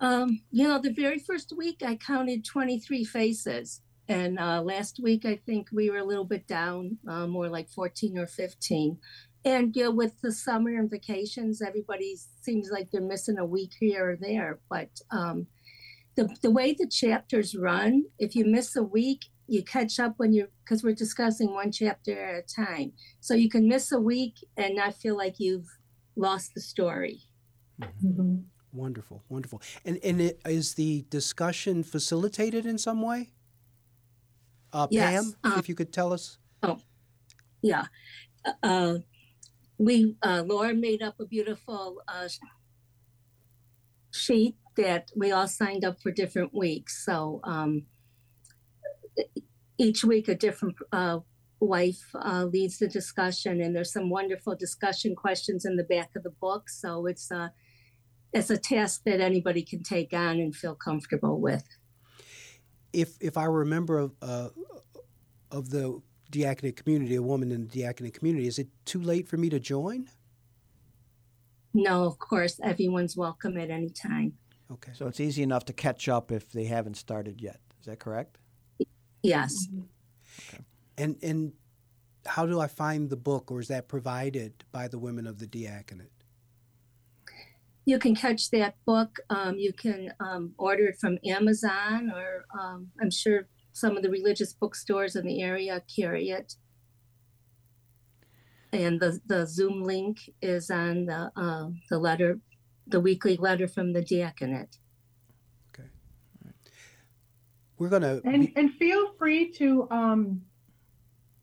Um, 0.00 0.40
you 0.50 0.66
know, 0.66 0.80
the 0.80 0.92
very 0.92 1.20
first 1.20 1.52
week 1.56 1.82
I 1.86 1.94
counted 1.94 2.44
23 2.44 3.04
faces. 3.04 3.80
And 4.08 4.38
uh, 4.38 4.62
last 4.62 5.00
week, 5.02 5.24
I 5.24 5.36
think 5.46 5.68
we 5.72 5.90
were 5.90 5.98
a 5.98 6.04
little 6.04 6.24
bit 6.24 6.46
down, 6.46 6.98
uh, 7.08 7.26
more 7.26 7.48
like 7.48 7.68
14 7.68 8.18
or 8.18 8.26
15. 8.26 8.98
And 9.46 9.74
you 9.76 9.84
know, 9.84 9.90
with 9.92 10.20
the 10.22 10.32
summer 10.32 10.70
and 10.76 10.90
vacations, 10.90 11.62
everybody 11.62 12.16
seems 12.42 12.68
like 12.70 12.90
they're 12.90 13.00
missing 13.00 13.38
a 13.38 13.46
week 13.46 13.74
here 13.78 14.10
or 14.10 14.16
there. 14.16 14.58
But 14.68 14.90
um, 15.12 15.46
the, 16.16 16.28
the 16.42 16.50
way 16.50 16.74
the 16.74 16.88
chapters 16.88 17.54
run, 17.54 18.06
if 18.18 18.34
you 18.34 18.44
miss 18.44 18.74
a 18.74 18.82
week, 18.82 19.26
you 19.46 19.62
catch 19.62 20.00
up 20.00 20.14
when 20.16 20.32
you're, 20.32 20.48
because 20.64 20.82
we're 20.82 20.96
discussing 20.96 21.54
one 21.54 21.70
chapter 21.70 22.20
at 22.20 22.42
a 22.42 22.54
time. 22.54 22.92
So 23.20 23.34
you 23.34 23.48
can 23.48 23.68
miss 23.68 23.92
a 23.92 24.00
week 24.00 24.34
and 24.56 24.74
not 24.74 24.96
feel 24.96 25.16
like 25.16 25.36
you've 25.38 25.78
lost 26.16 26.54
the 26.54 26.60
story. 26.60 27.20
Mm-hmm. 27.80 28.38
Wonderful, 28.72 29.22
wonderful. 29.28 29.62
And 29.84 30.00
and 30.02 30.20
it, 30.20 30.40
is 30.44 30.74
the 30.74 31.06
discussion 31.08 31.84
facilitated 31.84 32.66
in 32.66 32.78
some 32.78 33.00
way? 33.00 33.30
Uh, 34.72 34.88
yes. 34.90 35.34
Pam, 35.42 35.52
um, 35.52 35.58
if 35.60 35.68
you 35.68 35.76
could 35.76 35.92
tell 35.92 36.12
us. 36.12 36.38
Oh, 36.64 36.80
yeah. 37.62 37.84
Uh, 38.62 38.98
we 39.78 40.16
uh, 40.22 40.42
Laura 40.46 40.74
made 40.74 41.02
up 41.02 41.20
a 41.20 41.26
beautiful 41.26 42.02
uh, 42.08 42.28
sheet 44.10 44.56
that 44.76 45.10
we 45.16 45.32
all 45.32 45.48
signed 45.48 45.84
up 45.84 46.00
for 46.02 46.10
different 46.10 46.54
weeks. 46.54 47.04
So 47.04 47.40
um, 47.44 47.86
each 49.78 50.04
week, 50.04 50.28
a 50.28 50.34
different 50.34 50.76
uh, 50.92 51.20
wife 51.60 52.04
uh, 52.14 52.44
leads 52.44 52.78
the 52.78 52.88
discussion, 52.88 53.60
and 53.60 53.74
there's 53.74 53.92
some 53.92 54.10
wonderful 54.10 54.54
discussion 54.54 55.14
questions 55.14 55.64
in 55.64 55.76
the 55.76 55.84
back 55.84 56.10
of 56.16 56.22
the 56.22 56.30
book. 56.30 56.68
So 56.68 57.06
it's 57.06 57.30
a 57.30 57.52
it's 58.32 58.50
a 58.50 58.58
task 58.58 59.02
that 59.04 59.20
anybody 59.20 59.62
can 59.62 59.82
take 59.82 60.12
on 60.12 60.38
and 60.38 60.54
feel 60.54 60.74
comfortable 60.74 61.40
with. 61.40 61.64
If 62.92 63.16
if 63.20 63.36
I 63.36 63.44
remember 63.44 63.98
of 63.98 64.14
uh, 64.22 64.48
of 65.50 65.70
the 65.70 66.00
diaconate 66.30 66.76
community, 66.76 67.14
a 67.14 67.22
woman 67.22 67.52
in 67.52 67.66
the 67.66 67.82
diaconate 67.82 68.14
community, 68.14 68.46
is 68.46 68.58
it 68.58 68.68
too 68.84 69.00
late 69.00 69.28
for 69.28 69.36
me 69.36 69.48
to 69.50 69.60
join? 69.60 70.08
No, 71.74 72.04
of 72.04 72.18
course, 72.18 72.58
everyone's 72.62 73.16
welcome 73.16 73.58
at 73.58 73.70
any 73.70 73.90
time. 73.90 74.32
Okay. 74.72 74.92
So 74.94 75.06
it's 75.06 75.20
easy 75.20 75.42
enough 75.42 75.64
to 75.66 75.72
catch 75.72 76.08
up 76.08 76.32
if 76.32 76.50
they 76.50 76.64
haven't 76.64 76.96
started 76.96 77.40
yet. 77.40 77.60
Is 77.80 77.86
that 77.86 77.98
correct? 77.98 78.38
Yes. 79.22 79.68
Okay. 80.48 80.62
And 80.98 81.16
and 81.22 81.52
how 82.24 82.46
do 82.46 82.60
I 82.60 82.66
find 82.66 83.10
the 83.10 83.16
book, 83.16 83.50
or 83.50 83.60
is 83.60 83.68
that 83.68 83.88
provided 83.88 84.64
by 84.72 84.88
the 84.88 84.98
women 84.98 85.26
of 85.26 85.38
the 85.38 85.46
diaconate? 85.46 86.10
You 87.84 87.98
can 88.00 88.16
catch 88.16 88.50
that 88.50 88.74
book. 88.84 89.20
Um, 89.30 89.58
you 89.58 89.72
can 89.72 90.12
um, 90.18 90.52
order 90.58 90.86
it 90.86 90.98
from 90.98 91.18
Amazon, 91.24 92.10
or 92.12 92.44
um, 92.58 92.88
I'm 93.00 93.10
sure 93.10 93.46
some 93.76 93.94
of 93.94 94.02
the 94.02 94.08
religious 94.08 94.54
bookstores 94.54 95.16
in 95.16 95.26
the 95.26 95.42
area 95.42 95.82
carry 95.94 96.30
it. 96.30 96.54
And 98.72 98.98
the, 98.98 99.20
the 99.26 99.46
Zoom 99.46 99.84
link 99.84 100.30
is 100.40 100.70
on 100.70 101.04
the 101.04 101.30
uh, 101.36 101.68
the 101.90 101.98
letter, 101.98 102.40
the 102.86 103.00
weekly 103.00 103.36
letter 103.36 103.68
from 103.68 103.92
the 103.92 104.02
diaconate. 104.02 104.78
Okay. 105.68 105.88
We're 107.78 107.90
gonna 107.90 108.22
and 108.24 108.46
be- 108.46 108.52
and 108.56 108.72
feel 108.72 109.12
free 109.18 109.52
to 109.52 109.86
um, 109.90 110.40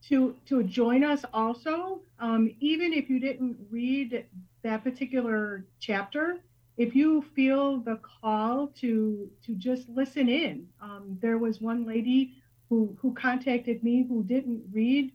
to 0.09 0.35
to 0.47 0.63
join 0.63 1.03
us 1.03 1.23
also. 1.33 2.01
Um, 2.19 2.49
even 2.59 2.93
if 2.93 3.11
you 3.11 3.19
didn't 3.19 3.57
read 3.69 4.25
that 4.63 4.83
particular 4.83 5.65
chapter, 5.79 6.39
if 6.77 6.95
you 6.95 7.21
feel 7.35 7.79
the 7.79 7.97
call 7.97 8.67
to 8.81 9.29
to 9.45 9.55
just 9.55 9.89
listen 9.89 10.29
in, 10.29 10.67
um, 10.81 11.17
there 11.21 11.37
was 11.37 11.61
one 11.61 11.85
lady 11.85 12.33
who 12.69 12.95
who 13.01 13.13
contacted 13.13 13.83
me 13.83 14.03
who 14.07 14.23
didn't 14.23 14.63
read 14.71 15.11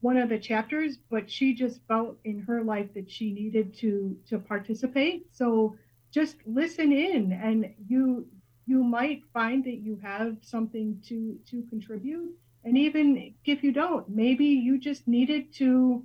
one 0.00 0.16
of 0.16 0.28
the 0.28 0.38
chapters, 0.38 0.96
but 1.10 1.30
she 1.30 1.54
just 1.54 1.80
felt 1.86 2.18
in 2.24 2.40
her 2.40 2.62
life 2.62 2.92
that 2.94 3.10
she 3.10 3.32
needed 3.32 3.74
to 3.74 4.16
to 4.28 4.38
participate. 4.38 5.26
So 5.34 5.76
just 6.10 6.36
listen 6.46 6.92
in, 6.92 7.32
and 7.32 7.74
you 7.88 8.26
you 8.66 8.82
might 8.84 9.24
find 9.32 9.64
that 9.64 9.78
you 9.78 9.96
have 10.02 10.36
something 10.42 11.00
to 11.08 11.38
to 11.46 11.62
contribute 11.68 12.32
and 12.64 12.76
even 12.76 13.34
if 13.44 13.62
you 13.62 13.72
don't 13.72 14.08
maybe 14.08 14.44
you 14.46 14.78
just 14.78 15.06
needed 15.08 15.52
to 15.52 16.04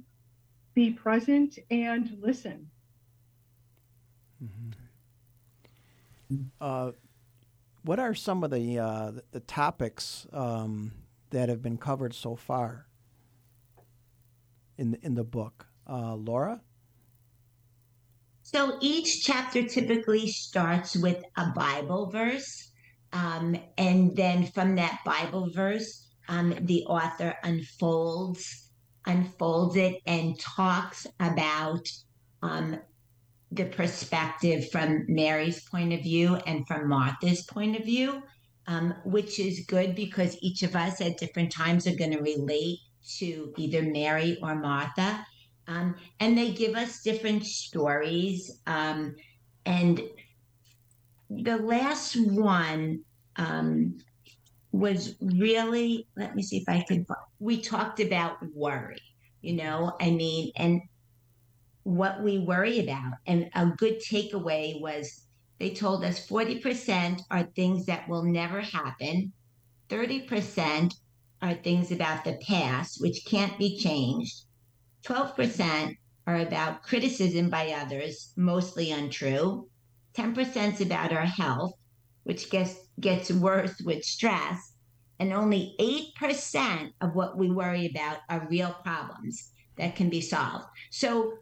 be 0.74 0.92
present 0.92 1.58
and 1.70 2.18
listen 2.22 2.70
mm-hmm. 4.44 4.85
Uh, 6.62 6.92
what 7.84 8.00
are 8.00 8.14
some 8.14 8.44
of 8.44 8.52
the 8.52 8.80
uh, 8.80 9.12
the 9.32 9.40
topics 9.42 10.28
um, 10.34 10.92
that 11.30 11.50
have 11.50 11.62
been 11.62 11.78
covered 11.78 12.14
so 12.14 12.36
far 12.36 12.88
in 14.78 14.92
the, 14.92 15.06
in 15.06 15.16
the 15.16 15.24
book 15.24 15.68
uh, 15.88 16.16
laura 16.16 16.62
so 18.46 18.78
each 18.80 19.26
chapter 19.26 19.64
typically 19.64 20.28
starts 20.28 20.96
with 20.96 21.24
a 21.36 21.48
Bible 21.48 22.12
verse. 22.12 22.72
Um, 23.12 23.58
and 23.76 24.16
then 24.16 24.46
from 24.46 24.76
that 24.76 25.00
Bible 25.04 25.50
verse, 25.50 26.06
um, 26.30 26.56
the 26.62 26.84
author 26.86 27.36
unfolds 27.44 28.70
unfolds 29.08 29.76
it 29.76 30.00
and 30.06 30.40
talks 30.40 31.08
about 31.20 31.88
um, 32.44 32.80
the 33.52 33.66
perspective 33.66 34.70
from 34.72 35.06
Mary's 35.08 35.64
point 35.70 35.94
of 35.94 36.02
view 36.02 36.36
and 36.48 36.68
from 36.68 36.90
Martha's 36.90 37.44
point 37.44 37.78
of 37.78 37.86
view, 37.86 38.24
um, 38.68 38.94
which 39.06 39.40
is 39.40 39.66
good 39.68 39.96
because 39.96 40.38
each 40.42 40.64
of 40.64 40.76
us 40.76 41.00
at 41.02 41.18
different 41.18 41.52
times 41.52 41.88
are 41.88 41.96
going 41.96 42.12
to 42.12 42.22
relate 42.22 42.80
to 43.18 43.54
either 43.58 43.84
Mary 43.84 44.38
or 44.42 44.56
Martha. 44.56 45.26
Um, 45.68 45.96
and 46.20 46.38
they 46.38 46.52
give 46.52 46.76
us 46.76 47.02
different 47.02 47.46
stories. 47.46 48.62
Um, 48.68 49.16
and 49.66 50.02
the 51.30 51.58
last 51.58 52.16
one 52.16 53.04
um, 53.36 53.98
was 54.72 55.16
really, 55.22 56.08
let 56.18 56.36
me 56.36 56.44
see 56.44 56.58
if 56.58 56.68
I 56.68 56.84
can, 56.88 57.06
we 57.40 57.62
talked 57.62 58.00
about 58.00 58.38
worry, 58.54 59.02
you 59.42 59.54
know, 59.54 59.96
I 60.02 60.12
mean, 60.12 60.52
and 60.56 60.82
what 61.86 62.22
we 62.22 62.40
worry 62.40 62.80
about. 62.80 63.14
And 63.26 63.50
a 63.56 63.68
good 63.78 64.00
takeaway 64.00 64.80
was 64.82 65.24
they 65.58 65.70
told 65.70 66.04
us 66.04 66.28
40% 66.28 67.22
are 67.32 67.44
things 67.56 67.86
that 67.86 68.08
will 68.10 68.24
never 68.24 68.60
happen, 68.60 69.32
30% 69.90 70.94
are 71.42 71.54
things 71.54 71.92
about 71.92 72.26
the 72.26 72.38
past, 72.46 73.02
which 73.02 73.26
can't 73.26 73.58
be 73.58 73.78
changed 73.78 74.46
12% 75.06 75.96
are 76.28 76.38
about 76.38 76.82
criticism 76.82 77.50
by 77.50 77.70
others, 77.72 78.34
mostly 78.36 78.92
untrue. 78.92 79.68
10% 80.16 80.74
is 80.74 80.82
about 80.82 81.14
our 81.14 81.26
health, 81.26 81.74
which 82.24 82.50
gets, 82.50 82.76
gets 83.00 83.32
worse 83.32 83.80
with 83.86 84.04
stress. 84.04 84.74
And 85.20 85.32
only 85.32 85.76
8% 86.20 86.90
of 87.02 87.16
what 87.16 87.38
we 87.38 87.52
worry 87.52 87.86
about 87.86 88.18
are 88.30 88.48
real 88.50 88.76
problems 88.84 89.52
that 89.78 89.96
can 89.96 90.10
be 90.10 90.22
solved. 90.22 90.66
So, 90.90 91.34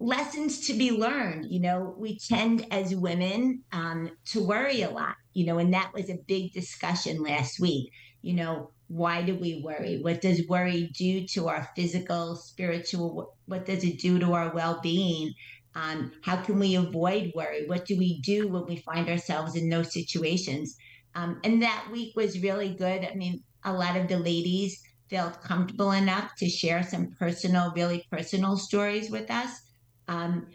lessons 0.00 0.66
to 0.66 0.74
be 0.74 0.90
learned. 0.90 1.46
You 1.50 1.60
know, 1.60 1.94
we 1.98 2.18
tend 2.18 2.66
as 2.70 2.94
women 2.94 3.62
um, 3.72 4.10
to 4.26 4.44
worry 4.44 4.82
a 4.82 4.90
lot, 4.90 5.16
you 5.32 5.46
know, 5.46 5.58
and 5.58 5.74
that 5.74 5.92
was 5.92 6.08
a 6.10 6.18
big 6.26 6.52
discussion 6.52 7.22
last 7.22 7.60
week. 7.60 7.90
You 8.22 8.34
know, 8.34 8.70
why 8.88 9.22
do 9.22 9.34
we 9.34 9.60
worry? 9.62 10.00
What 10.00 10.20
does 10.20 10.46
worry 10.48 10.90
do 10.96 11.26
to 11.28 11.48
our 11.48 11.68
physical 11.76 12.36
spiritual 12.36 13.36
what 13.46 13.66
does 13.66 13.84
it 13.84 13.98
do 13.98 14.18
to 14.18 14.32
our 14.32 14.52
well-being? 14.54 15.32
Um, 15.74 16.12
how 16.22 16.36
can 16.42 16.58
we 16.58 16.74
avoid 16.74 17.32
worry? 17.34 17.66
What 17.66 17.84
do 17.84 17.96
we 17.96 18.20
do 18.20 18.48
when 18.48 18.66
we 18.66 18.76
find 18.76 19.08
ourselves 19.08 19.54
in 19.56 19.68
those 19.68 19.92
situations? 19.92 20.76
Um, 21.14 21.40
and 21.44 21.62
that 21.62 21.88
week 21.92 22.16
was 22.16 22.40
really 22.40 22.74
good. 22.74 23.04
I 23.04 23.14
mean 23.14 23.42
a 23.64 23.72
lot 23.72 23.96
of 23.96 24.08
the 24.08 24.18
ladies 24.18 24.80
felt 25.10 25.42
comfortable 25.42 25.92
enough 25.92 26.30
to 26.38 26.48
share 26.48 26.82
some 26.82 27.10
personal 27.18 27.72
really 27.74 28.04
personal 28.10 28.56
stories 28.56 29.10
with 29.10 29.30
us 29.30 29.67
um, 30.08 30.46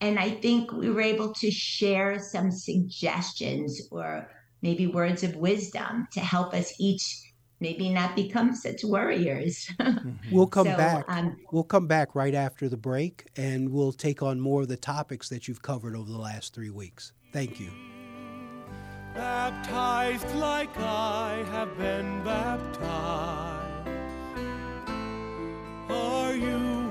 and 0.00 0.18
i 0.18 0.30
think 0.30 0.72
we 0.72 0.90
were 0.90 1.00
able 1.00 1.32
to 1.32 1.50
share 1.50 2.18
some 2.18 2.50
suggestions 2.50 3.80
or 3.90 4.28
maybe 4.62 4.86
words 4.86 5.22
of 5.22 5.36
wisdom 5.36 6.06
to 6.12 6.20
help 6.20 6.54
us 6.54 6.74
each 6.78 7.32
maybe 7.62 7.88
not 7.88 8.14
become 8.16 8.54
such 8.54 8.84
worriers. 8.84 9.70
we'll 10.32 10.48
come 10.48 10.66
so, 10.66 10.76
back. 10.76 11.04
Um, 11.08 11.36
we'll 11.52 11.62
come 11.62 11.86
back 11.86 12.14
right 12.14 12.34
after 12.34 12.68
the 12.68 12.76
break, 12.76 13.28
and 13.36 13.70
we'll 13.70 13.92
take 13.92 14.20
on 14.20 14.40
more 14.40 14.62
of 14.62 14.68
the 14.68 14.76
topics 14.76 15.28
that 15.30 15.48
you've 15.48 15.62
covered 15.62 15.96
over 15.96 16.10
the 16.10 16.18
last 16.18 16.52
three 16.52 16.70
weeks. 16.70 17.12
Thank 17.32 17.60
you. 17.60 17.70
Baptized 19.14 20.34
like 20.36 20.76
I 20.78 21.44
have 21.52 21.78
been 21.78 22.24
baptized. 22.24 23.88
Are 25.88 26.34
you 26.34 26.81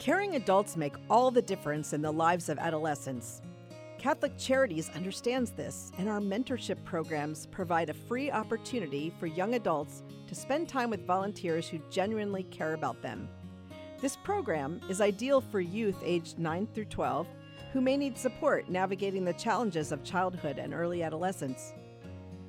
Caring 0.00 0.34
adults 0.34 0.78
make 0.78 0.94
all 1.10 1.30
the 1.30 1.42
difference 1.42 1.92
in 1.92 2.00
the 2.00 2.10
lives 2.10 2.48
of 2.48 2.58
adolescents. 2.58 3.42
Catholic 4.00 4.38
Charities 4.38 4.88
understands 4.94 5.50
this, 5.50 5.92
and 5.98 6.08
our 6.08 6.20
mentorship 6.20 6.82
programs 6.84 7.44
provide 7.48 7.90
a 7.90 7.94
free 7.94 8.30
opportunity 8.30 9.12
for 9.20 9.26
young 9.26 9.56
adults 9.56 10.04
to 10.26 10.34
spend 10.34 10.70
time 10.70 10.88
with 10.88 11.06
volunteers 11.06 11.68
who 11.68 11.78
genuinely 11.90 12.44
care 12.44 12.72
about 12.72 13.02
them. 13.02 13.28
This 14.00 14.16
program 14.16 14.80
is 14.88 15.02
ideal 15.02 15.42
for 15.42 15.60
youth 15.60 15.98
aged 16.02 16.38
9 16.38 16.66
through 16.72 16.86
12 16.86 17.26
who 17.74 17.82
may 17.82 17.98
need 17.98 18.16
support 18.16 18.70
navigating 18.70 19.22
the 19.22 19.34
challenges 19.34 19.92
of 19.92 20.02
childhood 20.02 20.56
and 20.56 20.72
early 20.72 21.02
adolescence. 21.02 21.74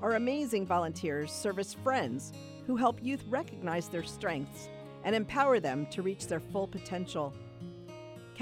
Our 0.02 0.16
amazing 0.16 0.66
volunteers 0.66 1.34
serve 1.34 1.60
as 1.60 1.74
friends 1.74 2.32
who 2.66 2.78
help 2.78 3.04
youth 3.04 3.26
recognize 3.28 3.90
their 3.90 4.06
strengths 4.06 4.70
and 5.04 5.14
empower 5.14 5.60
them 5.60 5.86
to 5.88 6.02
reach 6.02 6.28
their 6.28 6.40
full 6.40 6.68
potential. 6.68 7.34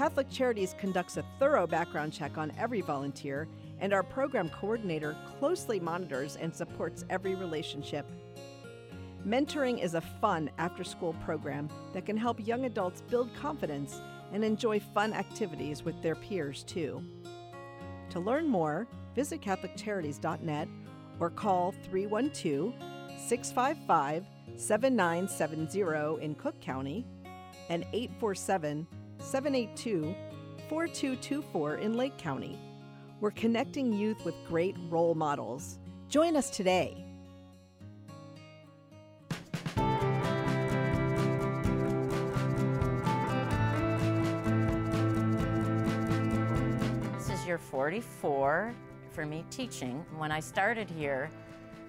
Catholic 0.00 0.30
Charities 0.30 0.74
conducts 0.78 1.18
a 1.18 1.24
thorough 1.38 1.66
background 1.66 2.10
check 2.10 2.38
on 2.38 2.54
every 2.56 2.80
volunteer, 2.80 3.46
and 3.80 3.92
our 3.92 4.02
program 4.02 4.48
coordinator 4.48 5.14
closely 5.38 5.78
monitors 5.78 6.36
and 6.36 6.56
supports 6.56 7.04
every 7.10 7.34
relationship. 7.34 8.10
Mentoring 9.26 9.78
is 9.78 9.92
a 9.92 10.00
fun 10.00 10.50
after 10.56 10.84
school 10.84 11.14
program 11.22 11.68
that 11.92 12.06
can 12.06 12.16
help 12.16 12.40
young 12.46 12.64
adults 12.64 13.02
build 13.10 13.34
confidence 13.34 14.00
and 14.32 14.42
enjoy 14.42 14.80
fun 14.80 15.12
activities 15.12 15.84
with 15.84 16.00
their 16.00 16.14
peers, 16.14 16.62
too. 16.62 17.04
To 18.08 18.20
learn 18.20 18.48
more, 18.48 18.88
visit 19.14 19.42
CatholicCharities.net 19.42 20.68
or 21.20 21.28
call 21.28 21.74
312 21.90 22.72
655 23.18 24.24
7970 24.56 26.24
in 26.24 26.34
Cook 26.36 26.58
County 26.62 27.04
and 27.68 27.84
847 27.92 28.86
782 29.20 30.14
4224 30.68 31.76
in 31.76 31.94
Lake 31.96 32.16
County. 32.16 32.58
We're 33.20 33.30
connecting 33.32 33.92
youth 33.92 34.24
with 34.24 34.34
great 34.48 34.76
role 34.88 35.14
models. 35.14 35.78
Join 36.08 36.36
us 36.36 36.48
today. 36.48 37.04
This 47.18 47.28
is 47.30 47.46
year 47.46 47.58
44 47.58 48.74
for 49.12 49.26
me 49.26 49.44
teaching. 49.50 50.04
When 50.16 50.32
I 50.32 50.40
started 50.40 50.88
here, 50.88 51.30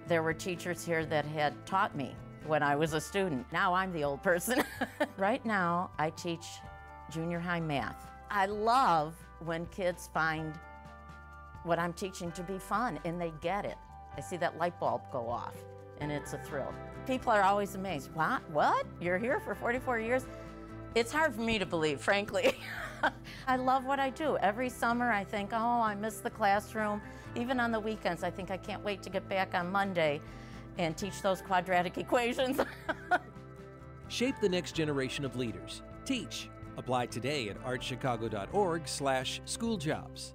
there 0.07 0.21
were 0.21 0.33
teachers 0.33 0.83
here 0.83 1.05
that 1.05 1.23
had 1.25 1.65
taught 1.65 1.95
me 1.95 2.13
when 2.45 2.61
I 2.61 2.75
was 2.75 2.93
a 2.93 3.01
student. 3.01 3.45
Now 3.53 3.73
I'm 3.73 3.93
the 3.93 4.03
old 4.03 4.21
person. 4.21 4.63
right 5.17 5.45
now, 5.45 5.91
I 5.97 6.09
teach 6.09 6.45
junior 7.11 7.39
high 7.39 7.59
math. 7.59 8.09
I 8.29 8.45
love 8.45 9.13
when 9.43 9.65
kids 9.67 10.09
find 10.13 10.57
what 11.63 11.77
I'm 11.77 11.93
teaching 11.93 12.31
to 12.31 12.43
be 12.43 12.57
fun 12.57 12.99
and 13.05 13.19
they 13.19 13.33
get 13.41 13.65
it. 13.65 13.77
I 14.17 14.21
see 14.21 14.37
that 14.37 14.57
light 14.57 14.79
bulb 14.79 15.01
go 15.11 15.29
off 15.29 15.55
and 15.99 16.11
it's 16.11 16.33
a 16.33 16.37
thrill. 16.39 16.73
People 17.05 17.31
are 17.31 17.43
always 17.43 17.75
amazed. 17.75 18.13
What? 18.13 18.47
What? 18.49 18.85
You're 18.99 19.17
here 19.17 19.39
for 19.39 19.53
44 19.53 19.99
years? 19.99 20.25
It's 20.95 21.11
hard 21.11 21.35
for 21.35 21.41
me 21.41 21.59
to 21.59 21.65
believe, 21.65 22.01
frankly. 22.01 22.55
I 23.47 23.55
love 23.55 23.85
what 23.85 23.99
I 23.99 24.09
do. 24.09 24.37
Every 24.37 24.69
summer 24.69 25.11
I 25.11 25.23
think, 25.23 25.51
oh, 25.53 25.81
I 25.81 25.95
miss 25.95 26.17
the 26.17 26.29
classroom. 26.29 27.01
Even 27.35 27.59
on 27.59 27.71
the 27.71 27.79
weekends, 27.79 28.23
I 28.23 28.29
think 28.29 28.51
I 28.51 28.57
can't 28.57 28.83
wait 28.83 29.01
to 29.03 29.09
get 29.09 29.27
back 29.29 29.55
on 29.55 29.71
Monday 29.71 30.19
and 30.77 30.97
teach 30.97 31.21
those 31.21 31.41
quadratic 31.41 31.97
equations. 31.97 32.59
Shape 34.09 34.35
the 34.41 34.49
next 34.49 34.73
generation 34.73 35.23
of 35.23 35.35
leaders. 35.35 35.81
Teach. 36.03 36.49
Apply 36.81 37.05
today 37.05 37.47
at 37.49 37.63
archchicago.org 37.63 38.87
slash 38.87 39.39
schooljobs. 39.45 40.33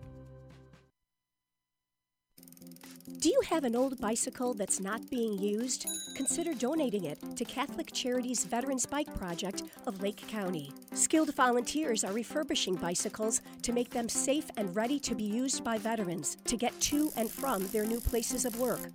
Do 3.19 3.31
you 3.31 3.41
have 3.49 3.65
an 3.65 3.75
old 3.75 4.01
bicycle 4.01 4.55
that's 4.55 4.79
not 4.79 5.11
being 5.11 5.37
used? 5.39 5.89
Consider 6.15 6.55
donating 6.55 7.07
it 7.07 7.19
to 7.35 7.45
Catholic 7.45 7.91
Charities 7.93 8.45
Veterans 8.45 8.87
Bike 8.87 9.13
Project 9.19 9.65
of 9.89 10.01
Lake 10.01 10.25
County. 10.29 10.71
Skilled 10.95 11.35
volunteers 11.35 12.05
are 12.05 12.13
refurbishing 12.13 12.77
bicycles 12.77 13.41
to 13.63 13.73
make 13.73 13.91
them 13.91 14.09
safe 14.09 14.49
and 14.57 14.75
ready 14.77 15.01
to 15.01 15.17
be 15.17 15.25
used 15.25 15.65
by 15.65 15.79
veterans 15.79 16.37
to 16.45 16.57
get 16.57 16.79
to 16.81 17.11
and 17.17 17.29
from 17.29 17.67
their 17.69 17.85
new 17.85 17.99
places 17.99 18.45
of 18.45 18.61
work. 18.61 18.93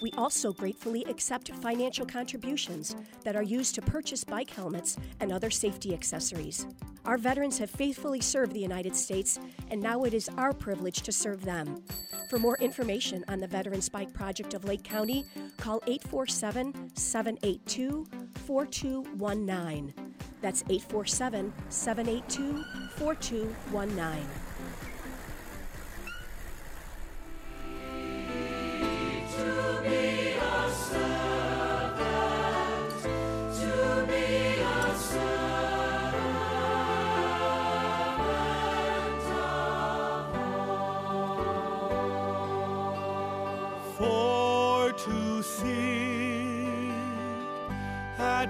We 0.00 0.12
also 0.16 0.52
gratefully 0.52 1.04
accept 1.04 1.52
financial 1.56 2.06
contributions 2.06 2.96
that 3.24 3.36
are 3.36 3.42
used 3.42 3.74
to 3.74 3.82
purchase 3.82 4.24
bike 4.24 4.50
helmets 4.50 4.96
and 5.20 5.30
other 5.30 5.50
safety 5.50 5.92
accessories. 5.92 6.66
Our 7.04 7.18
veterans 7.18 7.58
have 7.58 7.70
faithfully 7.70 8.20
served 8.20 8.52
the 8.52 8.60
United 8.60 8.96
States, 8.96 9.38
and 9.70 9.80
now 9.80 10.04
it 10.04 10.14
is 10.14 10.30
our 10.36 10.52
privilege 10.52 11.02
to 11.02 11.12
serve 11.12 11.44
them. 11.44 11.82
For 12.28 12.38
more 12.38 12.56
information 12.58 13.24
on 13.28 13.40
the 13.40 13.46
Veterans 13.46 13.88
Bike 13.88 14.12
Project 14.12 14.54
of 14.54 14.64
Lake 14.64 14.84
County, 14.84 15.24
call 15.56 15.82
847 15.86 16.92
782 16.94 18.06
4219. 18.46 19.94
That's 20.40 20.62
847 20.68 21.52
782 21.68 22.64
4219. 22.96 24.49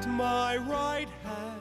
At 0.01 0.09
my 0.09 0.57
right 0.57 1.09
hand. 1.25 1.61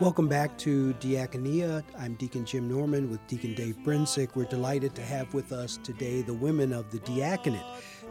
Welcome 0.00 0.28
back 0.28 0.56
to 0.60 0.94
Diakonia. 0.94 1.84
I'm 1.98 2.14
Deacon 2.14 2.46
Jim 2.46 2.70
Norman 2.70 3.10
with 3.10 3.20
Deacon 3.26 3.52
Dave 3.52 3.76
Brencic. 3.84 4.34
We're 4.34 4.46
delighted 4.46 4.94
to 4.94 5.02
have 5.02 5.34
with 5.34 5.52
us 5.52 5.78
today 5.82 6.22
the 6.22 6.32
women 6.32 6.72
of 6.72 6.90
the 6.90 7.00
diaconate 7.00 7.60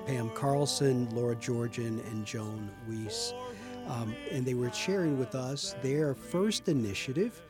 Pam 0.06 0.30
Carlson, 0.36 1.10
Laura 1.16 1.34
Georgen, 1.34 2.00
and 2.12 2.28
Joan 2.28 2.70
Weiss. 2.88 3.34
Um, 3.88 4.16
and 4.30 4.46
they 4.46 4.54
were 4.54 4.72
sharing 4.72 5.18
with 5.18 5.34
us 5.34 5.74
their 5.82 6.14
first 6.14 6.70
initiative, 6.70 7.42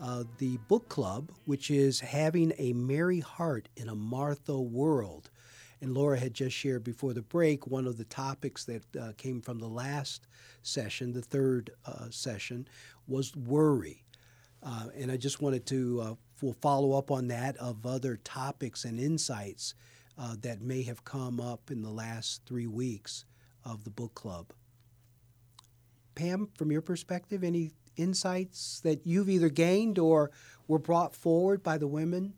uh, 0.00 0.24
the 0.38 0.56
book 0.68 0.88
club, 0.88 1.30
which 1.44 1.70
is 1.70 2.00
having 2.00 2.54
a 2.56 2.72
Mary 2.72 3.20
heart 3.20 3.68
in 3.76 3.90
a 3.90 3.94
Martha 3.94 4.58
world. 4.58 5.28
And 5.80 5.94
Laura 5.94 6.18
had 6.18 6.32
just 6.32 6.56
shared 6.56 6.84
before 6.84 7.12
the 7.12 7.22
break 7.22 7.66
one 7.66 7.86
of 7.86 7.98
the 7.98 8.04
topics 8.04 8.64
that 8.64 8.96
uh, 8.96 9.12
came 9.16 9.40
from 9.40 9.58
the 9.58 9.68
last 9.68 10.26
session, 10.62 11.12
the 11.12 11.22
third 11.22 11.70
uh, 11.84 12.08
session, 12.10 12.66
was 13.06 13.36
worry. 13.36 14.04
Uh, 14.62 14.86
and 14.96 15.12
I 15.12 15.16
just 15.16 15.42
wanted 15.42 15.66
to 15.66 16.00
uh, 16.00 16.14
we'll 16.40 16.54
follow 16.54 16.96
up 16.96 17.10
on 17.10 17.28
that 17.28 17.56
of 17.58 17.86
other 17.86 18.16
topics 18.16 18.84
and 18.84 18.98
insights 18.98 19.74
uh, 20.18 20.34
that 20.40 20.60
may 20.60 20.82
have 20.82 21.04
come 21.04 21.40
up 21.40 21.70
in 21.70 21.82
the 21.82 21.90
last 21.90 22.42
three 22.46 22.66
weeks 22.66 23.24
of 23.64 23.84
the 23.84 23.90
book 23.90 24.14
club. 24.14 24.52
Pam, 26.14 26.48
from 26.56 26.72
your 26.72 26.80
perspective, 26.80 27.44
any 27.44 27.72
insights 27.96 28.80
that 28.80 29.06
you've 29.06 29.28
either 29.28 29.48
gained 29.48 29.98
or 29.98 30.30
were 30.66 30.78
brought 30.78 31.14
forward 31.14 31.62
by 31.62 31.76
the 31.76 31.86
women? 31.86 32.32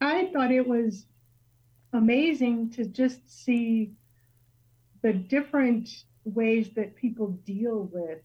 I 0.00 0.26
thought 0.32 0.50
it 0.50 0.66
was 0.66 1.06
amazing 1.96 2.70
to 2.70 2.84
just 2.84 3.44
see 3.44 3.92
the 5.02 5.12
different 5.12 5.88
ways 6.24 6.70
that 6.74 6.96
people 6.96 7.28
deal 7.44 7.88
with 7.92 8.18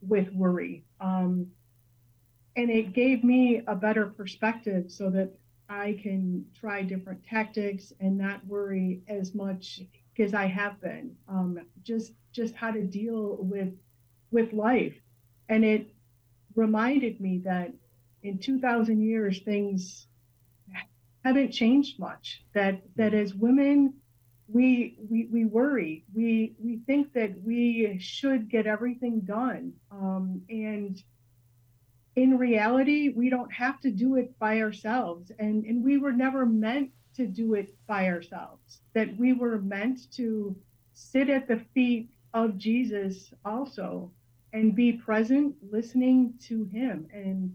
with 0.00 0.32
worry. 0.32 0.84
Um, 1.00 1.48
and 2.56 2.70
it 2.70 2.92
gave 2.92 3.22
me 3.24 3.62
a 3.66 3.74
better 3.74 4.06
perspective 4.06 4.90
so 4.90 5.10
that 5.10 5.30
i 5.68 5.98
can 6.02 6.44
try 6.58 6.82
different 6.82 7.22
tactics 7.24 7.92
and 8.00 8.16
not 8.16 8.44
worry 8.46 9.02
as 9.06 9.34
much 9.34 9.80
as 10.18 10.34
i 10.34 10.46
have 10.46 10.80
been. 10.80 11.14
Um, 11.28 11.60
just 11.84 12.12
just 12.32 12.54
how 12.54 12.70
to 12.72 12.82
deal 12.82 13.36
with 13.40 13.72
with 14.30 14.52
life. 14.52 14.96
And 15.48 15.64
it 15.64 15.94
reminded 16.54 17.20
me 17.20 17.38
that 17.44 17.72
in 18.22 18.38
2000 18.38 19.00
years 19.00 19.38
things 19.40 20.07
haven't 21.28 21.52
changed 21.52 21.98
much. 21.98 22.42
That 22.54 22.82
that 22.96 23.14
as 23.14 23.34
women 23.34 23.94
we 24.48 24.96
we, 25.10 25.28
we 25.30 25.44
worry. 25.44 26.04
We 26.14 26.54
we 26.58 26.78
think 26.86 27.12
that 27.12 27.32
we 27.42 27.98
should 28.00 28.48
get 28.48 28.66
everything 28.66 29.20
done. 29.20 29.74
Um, 29.90 30.42
and 30.48 31.02
in 32.16 32.38
reality 32.38 33.10
we 33.10 33.30
don't 33.30 33.52
have 33.52 33.80
to 33.80 33.90
do 33.90 34.16
it 34.16 34.38
by 34.38 34.60
ourselves. 34.60 35.30
And 35.38 35.64
and 35.64 35.84
we 35.84 35.98
were 35.98 36.12
never 36.12 36.46
meant 36.46 36.90
to 37.16 37.26
do 37.26 37.54
it 37.54 37.74
by 37.86 38.08
ourselves. 38.08 38.80
That 38.94 39.16
we 39.16 39.32
were 39.32 39.58
meant 39.58 40.10
to 40.12 40.56
sit 40.94 41.28
at 41.30 41.46
the 41.46 41.60
feet 41.74 42.10
of 42.34 42.58
jesus 42.58 43.32
also 43.44 44.10
and 44.52 44.74
be 44.74 44.92
present 44.92 45.54
listening 45.70 46.34
to 46.48 46.64
him. 46.64 47.06
And 47.12 47.54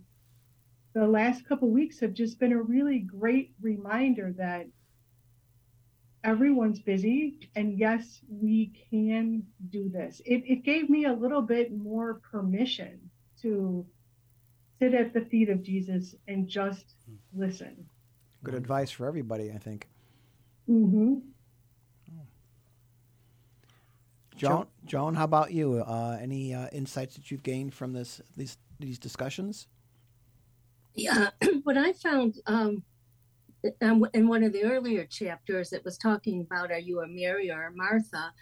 the 0.93 1.05
last 1.05 1.45
couple 1.47 1.69
weeks 1.69 1.99
have 1.99 2.13
just 2.13 2.39
been 2.39 2.53
a 2.53 2.61
really 2.61 2.99
great 2.99 3.53
reminder 3.61 4.33
that 4.37 4.67
everyone's 6.23 6.79
busy 6.79 7.49
and 7.55 7.77
yes 7.77 8.21
we 8.29 8.71
can 8.89 9.43
do 9.69 9.89
this 9.89 10.21
it, 10.25 10.41
it 10.45 10.63
gave 10.63 10.89
me 10.89 11.05
a 11.05 11.13
little 11.13 11.41
bit 11.41 11.75
more 11.75 12.21
permission 12.31 12.97
to 13.41 13.85
sit 14.79 14.93
at 14.93 15.13
the 15.13 15.21
feet 15.21 15.49
of 15.49 15.61
jesus 15.61 16.15
and 16.29 16.47
just 16.47 16.95
listen 17.35 17.85
Good 18.43 18.55
advice 18.55 18.91
for 18.91 19.07
everybody, 19.07 19.51
I 19.51 19.57
think. 19.57 19.87
mm-hmm. 20.69 21.15
Joan, 24.35 24.67
Joan, 24.85 25.13
how 25.13 25.23
about 25.23 25.53
you? 25.53 25.75
Uh, 25.75 26.17
any 26.19 26.53
uh, 26.53 26.67
insights 26.73 27.15
that 27.15 27.31
you've 27.31 27.43
gained 27.43 27.73
from 27.73 27.93
this 27.93 28.19
these 28.35 28.57
these 28.79 28.99
discussions? 28.99 29.67
Yeah, 30.95 31.29
what 31.63 31.77
I 31.77 31.93
found 31.93 32.35
um, 32.45 32.83
in 33.63 34.05
in 34.13 34.27
one 34.27 34.43
of 34.43 34.53
the 34.53 34.63
earlier 34.63 35.05
chapters, 35.05 35.73
it 35.73 35.83
was 35.83 35.97
talking 35.97 36.41
about 36.41 36.71
are 36.71 36.79
you 36.79 37.01
a 37.01 37.07
Mary 37.07 37.51
or 37.51 37.67
a 37.67 37.75
Martha? 37.75 38.33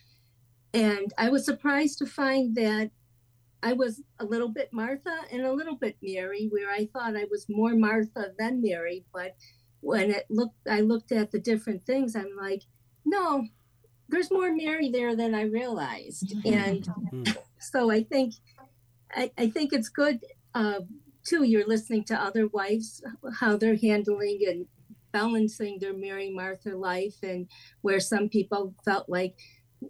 And 0.73 1.13
I 1.17 1.29
was 1.29 1.45
surprised 1.45 1.97
to 1.99 2.05
find 2.05 2.55
that 2.55 2.91
I 3.63 3.73
was 3.73 4.01
a 4.19 4.25
little 4.25 4.47
bit 4.47 4.69
Martha 4.71 5.15
and 5.31 5.43
a 5.43 5.53
little 5.53 5.75
bit 5.75 5.97
Mary, 6.01 6.47
where 6.49 6.71
I 6.71 6.87
thought 6.93 7.15
I 7.15 7.25
was 7.29 7.45
more 7.49 7.75
Martha 7.75 8.31
than 8.39 8.61
Mary. 8.61 9.05
But 9.13 9.35
when 9.81 10.11
it 10.11 10.25
looked, 10.29 10.67
I 10.69 10.81
looked 10.81 11.11
at 11.11 11.31
the 11.31 11.39
different 11.39 11.85
things. 11.85 12.15
I'm 12.15 12.35
like, 12.37 12.63
no, 13.05 13.45
there's 14.09 14.31
more 14.31 14.53
Mary 14.53 14.89
there 14.89 15.15
than 15.15 15.35
I 15.35 15.43
realized. 15.43 16.33
And 16.45 16.87
so 17.59 17.91
I 17.91 18.03
think, 18.03 18.35
I, 19.13 19.31
I 19.37 19.49
think 19.49 19.73
it's 19.73 19.89
good 19.89 20.23
uh, 20.55 20.81
too. 21.23 21.43
You're 21.43 21.67
listening 21.67 22.03
to 22.05 22.21
other 22.21 22.47
wives 22.47 23.03
how 23.39 23.57
they're 23.57 23.77
handling 23.77 24.39
and 24.47 24.65
balancing 25.11 25.77
their 25.79 25.93
Mary 25.93 26.29
Martha 26.29 26.75
life, 26.75 27.15
and 27.23 27.47
where 27.81 27.99
some 27.99 28.29
people 28.29 28.73
felt 28.85 29.09
like 29.09 29.35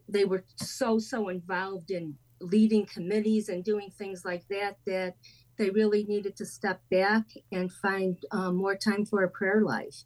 they 0.08 0.26
were 0.26 0.44
so 0.56 1.00
so 1.00 1.30
involved 1.30 1.92
in 1.92 2.16
leading 2.40 2.86
committees 2.86 3.50
and 3.50 3.64
doing 3.64 3.92
things 3.92 4.26
like 4.26 4.48
that 4.50 4.78
that 4.86 5.16
they 5.58 5.70
really 5.70 6.04
needed 6.06 6.36
to 6.38 6.46
step 6.46 6.82
back 6.90 7.26
and 7.52 7.72
find 7.72 8.18
uh, 8.32 8.52
more 8.52 8.76
time 8.76 9.06
for 9.06 9.24
a 9.24 9.30
prayer 9.30 9.62
life. 9.62 10.06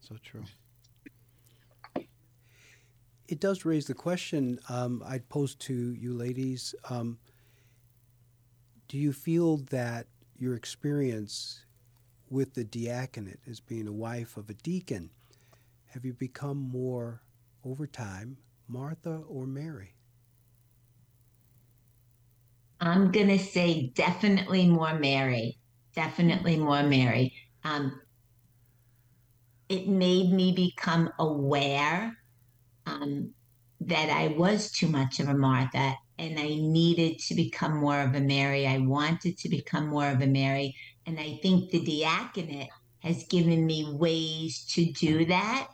So 0.00 0.16
true. 0.22 0.44
It 3.28 3.40
does 3.40 3.64
raise 3.64 3.86
the 3.86 3.94
question 3.94 4.58
um, 4.68 5.02
I'd 5.06 5.26
pose 5.28 5.54
to 5.54 5.72
you 5.72 6.12
ladies. 6.12 6.74
Um, 6.90 7.18
do 8.92 8.98
you 8.98 9.10
feel 9.10 9.56
that 9.70 10.06
your 10.36 10.54
experience 10.54 11.64
with 12.28 12.52
the 12.52 12.62
diaconate 12.62 13.40
as 13.48 13.58
being 13.58 13.88
a 13.88 13.92
wife 13.92 14.36
of 14.36 14.50
a 14.50 14.52
deacon, 14.52 15.08
have 15.86 16.04
you 16.04 16.12
become 16.12 16.58
more 16.58 17.22
over 17.64 17.86
time 17.86 18.36
Martha 18.68 19.22
or 19.26 19.46
Mary? 19.46 19.94
I'm 22.82 23.10
going 23.10 23.28
to 23.28 23.38
say 23.38 23.92
definitely 23.94 24.68
more 24.68 24.98
Mary. 24.98 25.56
Definitely 25.94 26.58
more 26.58 26.82
Mary. 26.82 27.32
Um, 27.64 27.98
it 29.70 29.88
made 29.88 30.34
me 30.34 30.52
become 30.52 31.10
aware 31.18 32.14
um, 32.84 33.32
that 33.80 34.10
I 34.10 34.34
was 34.36 34.70
too 34.70 34.88
much 34.88 35.18
of 35.18 35.30
a 35.30 35.34
Martha 35.34 35.94
and 36.18 36.38
I 36.38 36.48
needed 36.48 37.18
to 37.20 37.34
become 37.34 37.76
more 37.76 38.00
of 38.00 38.14
a 38.14 38.20
Mary. 38.20 38.66
I 38.66 38.78
wanted 38.78 39.38
to 39.38 39.48
become 39.48 39.88
more 39.88 40.08
of 40.08 40.20
a 40.20 40.26
Mary. 40.26 40.76
And 41.06 41.18
I 41.18 41.38
think 41.42 41.70
the 41.70 41.84
diaconate 41.84 42.68
has 43.00 43.24
given 43.24 43.66
me 43.66 43.92
ways 43.92 44.64
to 44.74 44.92
do 44.92 45.24
that 45.26 45.68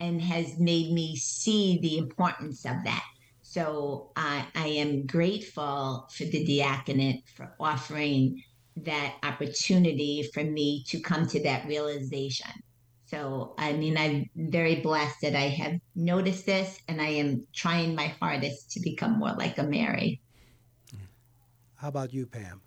and 0.00 0.20
has 0.20 0.58
made 0.58 0.92
me 0.92 1.16
see 1.16 1.78
the 1.80 1.98
importance 1.98 2.64
of 2.66 2.76
that. 2.84 3.04
So 3.42 4.10
I, 4.16 4.46
I 4.54 4.66
am 4.66 5.06
grateful 5.06 6.08
for 6.12 6.24
the 6.24 6.44
diaconate 6.44 7.22
for 7.34 7.54
offering 7.60 8.42
that 8.76 9.14
opportunity 9.22 10.28
for 10.34 10.42
me 10.42 10.84
to 10.88 11.00
come 11.00 11.26
to 11.28 11.42
that 11.44 11.66
realization. 11.66 12.50
So, 13.14 13.54
I 13.58 13.74
mean, 13.74 13.96
I'm 13.96 14.28
very 14.34 14.80
blessed 14.80 15.20
that 15.22 15.36
I 15.36 15.48
have 15.48 15.78
noticed 15.94 16.46
this 16.46 16.80
and 16.88 17.00
I 17.00 17.10
am 17.10 17.46
trying 17.54 17.94
my 17.94 18.08
hardest 18.08 18.72
to 18.72 18.80
become 18.80 19.20
more 19.20 19.34
like 19.34 19.56
a 19.56 19.62
Mary. 19.62 20.20
How 21.76 21.86
about 21.86 22.12
you, 22.12 22.26
Pam? 22.26 22.60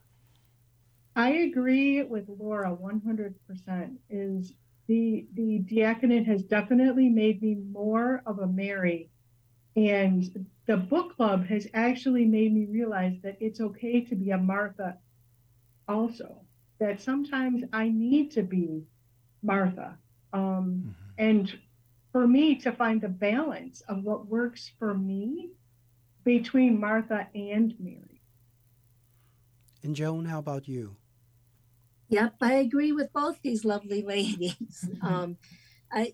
I 1.17 1.31
agree 1.31 2.01
with 2.03 2.29
Laura 2.29 2.73
100%. 2.73 3.97
Is 4.09 4.53
the 4.87 5.27
the 5.33 5.59
diaconate 5.69 6.25
has 6.27 6.43
definitely 6.43 7.09
made 7.09 7.41
me 7.41 7.55
more 7.55 8.21
of 8.25 8.39
a 8.39 8.47
Mary 8.47 9.09
and 9.75 10.47
the 10.65 10.77
book 10.77 11.17
club 11.17 11.45
has 11.47 11.67
actually 11.73 12.23
made 12.23 12.53
me 12.53 12.67
realize 12.67 13.17
that 13.21 13.35
it's 13.41 13.59
okay 13.59 13.99
to 13.99 14.15
be 14.15 14.31
a 14.31 14.37
Martha 14.37 14.97
also 15.89 16.37
that 16.79 17.01
sometimes 17.01 17.63
I 17.73 17.89
need 17.89 18.31
to 18.31 18.43
be 18.43 18.83
Martha 19.43 19.97
um, 20.33 20.95
and 21.17 21.57
for 22.11 22.27
me 22.27 22.55
to 22.55 22.71
find 22.71 23.01
the 23.01 23.09
balance 23.09 23.81
of 23.87 24.03
what 24.03 24.27
works 24.27 24.71
for 24.79 24.93
me 24.93 25.49
between 26.23 26.79
Martha 26.79 27.27
and 27.35 27.73
Mary. 27.79 28.21
And 29.83 29.95
Joan, 29.95 30.25
how 30.25 30.39
about 30.39 30.67
you? 30.67 30.95
Yep, 32.09 32.35
I 32.41 32.53
agree 32.53 32.91
with 32.91 33.11
both 33.13 33.41
these 33.41 33.65
lovely 33.65 34.01
ladies. 34.01 34.89
Um, 35.01 35.37
I, 35.91 36.13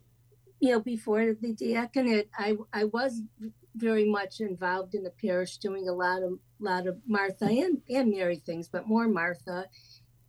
you 0.60 0.72
know, 0.72 0.80
before 0.80 1.34
the 1.34 1.54
diaconate, 1.54 2.30
I 2.38 2.58
I 2.72 2.84
was 2.86 3.22
very 3.76 4.10
much 4.10 4.40
involved 4.40 4.94
in 4.94 5.04
the 5.04 5.10
parish, 5.10 5.58
doing 5.58 5.88
a 5.88 5.94
lot 5.94 6.22
of 6.22 6.40
lot 6.60 6.88
of 6.88 6.98
Martha 7.08 7.46
and 7.46 7.82
and 7.90 8.12
Mary 8.12 8.38
things, 8.38 8.68
but 8.68 8.88
more 8.88 9.08
Martha, 9.08 9.66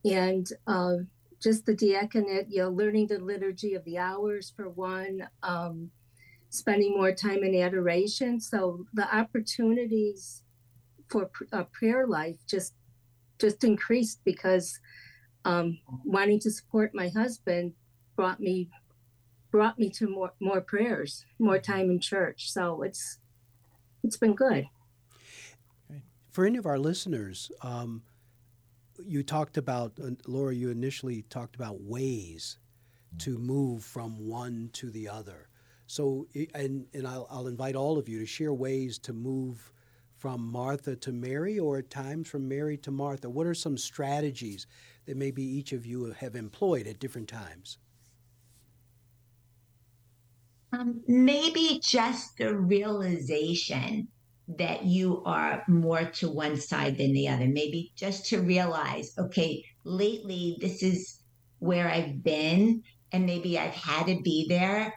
and 0.05 0.47
uh, 0.67 0.97
just 1.45 1.67
the 1.67 1.75
diaconate. 1.75 2.47
You 2.49 2.63
know, 2.63 2.71
learning 2.71 3.09
the 3.09 3.19
liturgy 3.19 3.75
of 3.75 3.85
the 3.85 3.99
hours 3.99 4.53
for 4.57 4.71
one, 4.71 5.29
um, 5.43 5.91
spending 6.49 6.93
more 6.97 7.13
time 7.13 7.45
in 7.45 7.55
adoration. 7.55 8.41
So 8.41 8.87
the 8.95 9.15
opportunities 9.15 10.43
for 11.09 11.31
a 11.53 11.65
prayer 11.65 12.07
life 12.07 12.39
just 12.49 12.75
just 13.39 13.63
increased 13.63 14.21
because 14.25 14.81
um, 15.45 15.79
wanting 16.05 16.41
to 16.41 16.51
support 16.51 16.95
my 16.95 17.09
husband 17.09 17.75
brought 18.17 18.41
me 18.41 18.71
brought 19.51 19.79
me 19.79 19.91
to 19.91 20.09
more 20.09 20.33
more 20.41 20.63
prayers, 20.63 21.27
more 21.39 21.59
time 21.59 21.91
in 21.91 22.01
church. 22.01 22.51
So 22.51 22.83
it's 22.83 23.19
it's 24.03 24.17
been 24.17 24.35
good. 24.35 24.67
For 26.31 26.45
any 26.45 26.59
of 26.59 26.67
our 26.67 26.81
listeners, 26.81 27.53
um, 27.63 28.03
you 29.05 29.23
talked 29.23 29.57
about 29.57 29.93
uh, 30.03 30.11
Laura. 30.27 30.55
You 30.55 30.71
initially 30.71 31.23
talked 31.23 31.57
about 31.57 31.81
ways 31.81 32.59
to 33.19 33.39
move 33.39 33.85
from 33.85 34.29
one 34.29 34.71
to 34.75 34.91
the 34.91 35.09
other. 35.09 35.49
So, 35.87 36.27
and 36.55 36.87
and 36.95 37.07
I'll, 37.07 37.27
I'll 37.31 37.47
invite 37.47 37.77
all 37.77 37.99
of 37.99 38.09
you 38.09 38.19
to 38.21 38.27
share 38.27 38.55
ways 38.55 38.99
to 39.01 39.13
move 39.13 39.73
from 40.17 40.41
Martha 40.41 40.97
to 40.97 41.13
Mary, 41.13 41.59
or 41.59 41.79
at 41.79 41.91
times 41.91 42.29
from 42.29 42.49
Mary 42.49 42.79
to 42.79 42.91
Martha. 42.91 43.29
What 43.29 43.47
are 43.47 43.55
some 43.55 43.77
strategies 43.77 44.67
that 45.07 45.17
maybe 45.17 45.43
each 45.43 45.73
of 45.73 45.85
you 45.85 46.15
have 46.19 46.35
employed 46.35 46.87
at 46.87 46.99
different 46.99 47.29
times? 47.29 47.79
Um, 50.73 51.03
maybe 51.07 51.81
just 51.85 52.39
the 52.39 52.57
realization 52.57 54.09
that 54.47 54.85
you 54.85 55.23
are 55.25 55.65
more 55.69 56.05
to 56.05 56.31
one 56.31 56.57
side 56.57 56.99
than 56.99 57.13
the 57.13 57.29
other. 57.29 57.47
Maybe 57.47 57.93
just 57.97 58.27
to 58.27 58.41
realize, 58.41 59.13
okay, 59.19 59.65
lately 59.85 60.59
this 60.61 60.83
is 60.83 61.21
where 61.59 61.89
I've 61.89 62.23
been, 62.23 62.83
and 63.13 63.27
maybe 63.27 63.59
I've 63.59 63.75
had 63.75 64.07
to 64.07 64.21
be 64.23 64.47
there, 64.49 64.95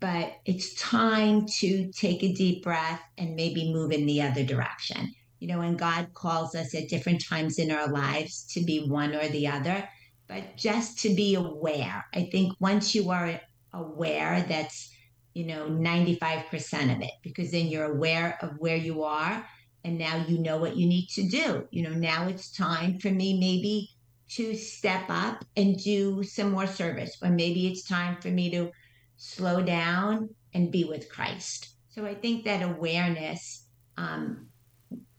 but 0.00 0.34
it's 0.44 0.74
time 0.74 1.46
to 1.60 1.90
take 1.92 2.22
a 2.22 2.34
deep 2.34 2.64
breath 2.64 3.00
and 3.16 3.36
maybe 3.36 3.72
move 3.72 3.92
in 3.92 4.04
the 4.04 4.22
other 4.22 4.44
direction. 4.44 5.14
You 5.38 5.48
know, 5.48 5.60
and 5.60 5.78
God 5.78 6.12
calls 6.14 6.54
us 6.54 6.74
at 6.74 6.88
different 6.88 7.24
times 7.24 7.58
in 7.58 7.70
our 7.70 7.88
lives 7.88 8.44
to 8.52 8.64
be 8.64 8.86
one 8.88 9.14
or 9.14 9.26
the 9.28 9.48
other, 9.48 9.88
but 10.28 10.56
just 10.56 10.98
to 11.00 11.14
be 11.14 11.34
aware. 11.34 12.04
I 12.14 12.28
think 12.30 12.52
once 12.60 12.94
you 12.94 13.10
are 13.10 13.40
aware, 13.72 14.44
that's 14.48 14.92
you 15.34 15.44
know 15.46 15.66
95% 15.68 16.96
of 16.96 17.02
it 17.02 17.10
because 17.22 17.50
then 17.50 17.66
you're 17.66 17.92
aware 17.92 18.38
of 18.42 18.50
where 18.58 18.76
you 18.76 19.02
are 19.04 19.46
and 19.84 19.98
now 19.98 20.24
you 20.28 20.38
know 20.38 20.58
what 20.58 20.76
you 20.76 20.86
need 20.86 21.06
to 21.08 21.28
do 21.28 21.66
you 21.70 21.82
know 21.82 21.94
now 21.94 22.28
it's 22.28 22.50
time 22.52 22.98
for 22.98 23.10
me 23.10 23.38
maybe 23.38 23.88
to 24.28 24.54
step 24.56 25.04
up 25.08 25.44
and 25.56 25.76
do 25.78 26.22
some 26.22 26.50
more 26.50 26.66
service 26.66 27.16
or 27.22 27.30
maybe 27.30 27.66
it's 27.66 27.86
time 27.86 28.16
for 28.20 28.28
me 28.28 28.50
to 28.50 28.70
slow 29.16 29.62
down 29.62 30.28
and 30.54 30.70
be 30.72 30.84
with 30.84 31.08
christ 31.10 31.76
so 31.88 32.04
i 32.06 32.14
think 32.14 32.44
that 32.44 32.62
awareness 32.62 33.66
um, 33.96 34.48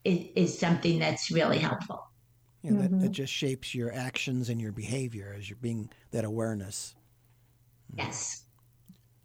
is, 0.03 0.27
is 0.35 0.59
something 0.59 0.99
that's 0.99 1.31
really 1.31 1.59
helpful 1.59 1.99
You 2.61 2.71
know, 2.71 2.81
Mm-hmm. 2.81 2.93
that, 2.99 2.99
that 2.99 3.11
just 3.11 3.33
shapes 3.33 3.75
your 3.75 3.93
actions 3.93 4.49
and 4.49 4.61
your 4.61 4.71
behavior 4.71 5.35
as 5.37 5.49
you're 5.49 5.57
being 5.61 5.89
that 6.11 6.25
awareness. 6.25 6.95
Yes. 7.97 8.42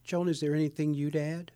Joan, 0.09 0.31
is 0.31 0.41
there 0.41 0.55
anything 0.55 0.95
you'd 0.95 1.17
add? 1.17 1.53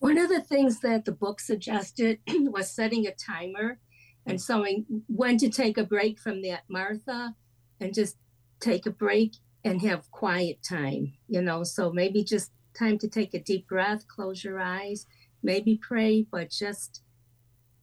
One 0.00 0.18
of 0.18 0.28
the 0.28 0.40
things 0.40 0.80
that 0.80 1.04
the 1.04 1.12
book 1.12 1.38
suggested 1.38 2.18
was 2.28 2.74
setting 2.74 3.06
a 3.06 3.14
timer 3.14 3.78
and 4.26 4.42
showing 4.42 4.84
when 5.06 5.38
to 5.38 5.48
take 5.48 5.78
a 5.78 5.84
break 5.84 6.18
from 6.18 6.42
that, 6.42 6.64
Martha, 6.68 7.36
and 7.80 7.94
just 7.94 8.16
take 8.58 8.84
a 8.84 8.90
break 8.90 9.36
and 9.62 9.80
have 9.80 10.10
quiet 10.10 10.58
time, 10.68 11.12
you 11.28 11.40
know. 11.40 11.62
So 11.62 11.92
maybe 11.92 12.24
just 12.24 12.50
time 12.76 12.98
to 12.98 13.08
take 13.08 13.32
a 13.32 13.40
deep 13.40 13.68
breath, 13.68 14.08
close 14.08 14.42
your 14.42 14.60
eyes, 14.60 15.06
maybe 15.40 15.78
pray, 15.80 16.26
but 16.32 16.50
just 16.50 17.04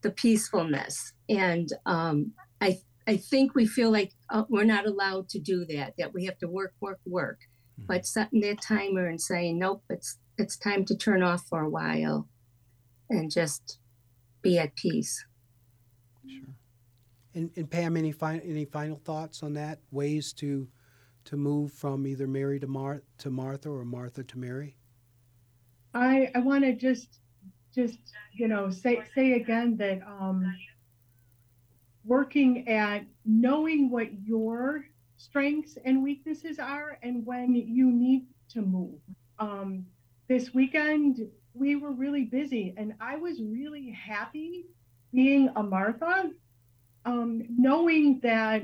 the 0.01 0.11
peacefulness. 0.11 1.13
And 1.29 1.69
um, 1.85 2.33
I, 2.59 2.79
I 3.07 3.15
think 3.15 3.55
we 3.55 3.65
feel 3.65 3.91
like 3.91 4.11
uh, 4.29 4.43
we're 4.49 4.65
not 4.65 4.85
allowed 4.85 5.29
to 5.29 5.39
do 5.39 5.63
that, 5.67 5.93
that 5.97 6.13
we 6.13 6.25
have 6.25 6.37
to 6.39 6.49
work, 6.49 6.73
work, 6.81 6.99
work. 7.05 7.39
But 7.77 8.05
setting 8.05 8.41
that 8.41 8.61
timer 8.61 9.07
and 9.07 9.21
saying, 9.21 9.59
nope, 9.59 9.83
it's 9.89 10.17
it's 10.37 10.57
time 10.57 10.85
to 10.85 10.95
turn 10.95 11.23
off 11.23 11.45
for 11.47 11.61
a 11.61 11.69
while 11.69 12.27
and 13.09 13.31
just 13.31 13.79
be 14.41 14.57
at 14.57 14.75
peace. 14.75 15.25
Sure. 16.27 16.49
And, 17.33 17.51
and 17.55 17.69
Pam, 17.69 17.97
any 17.97 18.11
fi- 18.11 18.41
any 18.43 18.65
final 18.65 18.99
thoughts 19.03 19.43
on 19.43 19.53
that? 19.53 19.79
Ways 19.91 20.33
to 20.33 20.67
to 21.25 21.37
move 21.37 21.71
from 21.73 22.07
either 22.07 22.27
Mary 22.27 22.59
to 22.59 22.67
Mar- 22.67 23.03
to 23.19 23.29
Martha 23.29 23.69
or 23.69 23.85
Martha 23.85 24.23
to 24.23 24.39
Mary? 24.39 24.75
I 25.93 26.31
I 26.35 26.39
want 26.39 26.63
to 26.63 26.73
just 26.73 27.19
just 27.73 27.99
you 28.33 28.47
know 28.47 28.69
say 28.69 29.01
say 29.13 29.33
again 29.33 29.77
that 29.77 30.01
um, 30.07 30.51
working 32.03 32.67
at 32.67 33.05
knowing 33.25 33.89
what 33.89 34.07
your 34.25 34.85
strengths 35.17 35.77
and 35.83 36.03
weaknesses 36.03 36.59
are 36.59 36.97
and 37.01 37.25
when 37.25 37.55
you 37.55 37.91
need 37.91 38.25
to 38.49 38.61
move. 38.61 38.99
Um, 39.39 39.85
this 40.27 40.53
weekend 40.53 41.27
we 41.53 41.75
were 41.75 41.91
really 41.91 42.23
busy 42.23 42.73
and 42.77 42.93
I 42.99 43.17
was 43.17 43.41
really 43.41 43.91
happy 43.91 44.65
being 45.13 45.49
a 45.55 45.63
Martha, 45.63 46.31
um, 47.05 47.43
knowing 47.49 48.19
that 48.21 48.63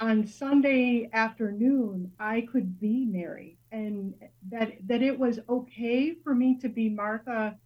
on 0.00 0.26
Sunday 0.26 1.10
afternoon 1.12 2.12
I 2.20 2.42
could 2.52 2.78
be 2.80 3.04
Mary 3.04 3.58
and 3.72 4.14
that 4.50 4.74
that 4.86 5.02
it 5.02 5.18
was 5.18 5.40
okay 5.48 6.14
for 6.22 6.34
me 6.34 6.56
to 6.60 6.68
be 6.68 6.88
Martha 6.88 7.56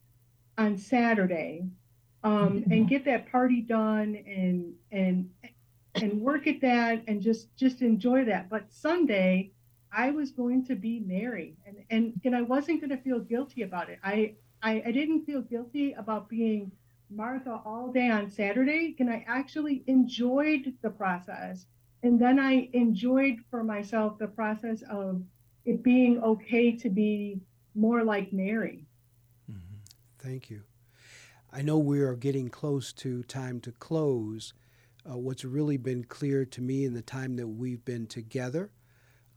on 0.57 0.79
Saturday 0.79 1.67
um, 2.25 2.65
and 2.71 2.89
get 2.89 3.05
that 3.05 3.31
party 3.31 3.61
done 3.61 4.17
and 4.27 4.73
and 4.91 5.29
and 5.95 6.21
work 6.21 6.47
at 6.47 6.61
that 6.61 7.03
and 7.07 7.21
just 7.21 7.55
just 7.57 7.83
enjoy 7.83 8.25
that. 8.25 8.49
But 8.49 8.73
Sunday 8.73 9.53
I 9.95 10.11
was 10.11 10.31
going 10.31 10.65
to 10.67 10.75
be 10.75 11.01
Mary 11.01 11.57
and 11.67 11.77
and, 11.91 12.21
and 12.25 12.37
I 12.37 12.43
wasn't 12.43 12.81
going 12.81 12.91
to 12.91 13.03
feel 13.03 13.21
guilty 13.21 13.63
about 13.63 13.91
it. 13.91 13.99
I, 14.03 14.35
I 14.63 14.83
I 14.87 14.93
didn't 14.93 15.25
feel 15.25 15.43
guilty 15.43 15.93
about 15.93 16.29
being 16.29 16.73
Martha 17.11 17.61
all 17.65 17.93
day 17.93 18.09
on 18.09 18.31
Saturday 18.31 18.97
and 18.99 19.11
I 19.11 19.25
actually 19.29 19.85
enjoyed 19.87 20.73
the 20.83 20.91
process. 20.91 21.67
And 22.03 22.19
then 22.19 22.41
I 22.41 22.69
enjoyed 22.73 23.37
for 23.51 23.63
myself 23.63 24.19
the 24.19 24.27
process 24.27 24.83
of 24.91 25.23
it 25.65 25.83
being 25.83 26.21
okay 26.23 26.73
to 26.73 26.91
be 26.91 27.41
more 27.75 28.03
like 28.03 28.33
Mary. 28.33 28.85
Mm-hmm. 29.51 29.77
Thank 30.19 30.51
you. 30.51 30.63
I 31.53 31.63
know 31.63 31.79
we 31.79 32.01
are 32.01 32.17
getting 32.17 32.49
close 32.49 32.93
to 32.95 33.23
time 33.25 33.61
to 33.61 33.73
close. 33.73 34.55
Uh, 35.09 35.19
what's 35.19 35.45
really 35.45 35.77
been 35.77 36.05
clear 36.05 36.45
to 36.45 36.61
me 36.61 36.85
in 36.85 36.95
the 36.95 37.03
time 37.03 37.37
that 37.37 37.47
we've 37.49 37.85
been 37.85 38.07
together, 38.07 38.71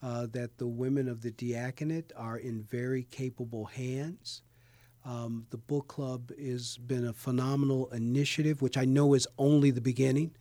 uh, 0.03 0.27
that 0.31 0.57
the 0.57 0.67
women 0.67 1.07
of 1.07 1.21
the 1.21 1.31
diaconate 1.31 2.13
are 2.15 2.37
in 2.37 2.61
very 2.61 3.03
capable 3.03 3.65
hands. 3.65 4.43
Um, 5.03 5.45
the 5.49 5.57
book 5.57 5.87
club 5.87 6.31
has 6.39 6.77
been 6.77 7.05
a 7.05 7.13
phenomenal 7.13 7.87
initiative, 7.91 8.61
which 8.61 8.77
I 8.77 8.85
know 8.85 9.13
is 9.13 9.27
only 9.37 9.71
the 9.71 9.81
beginning. 9.81 10.35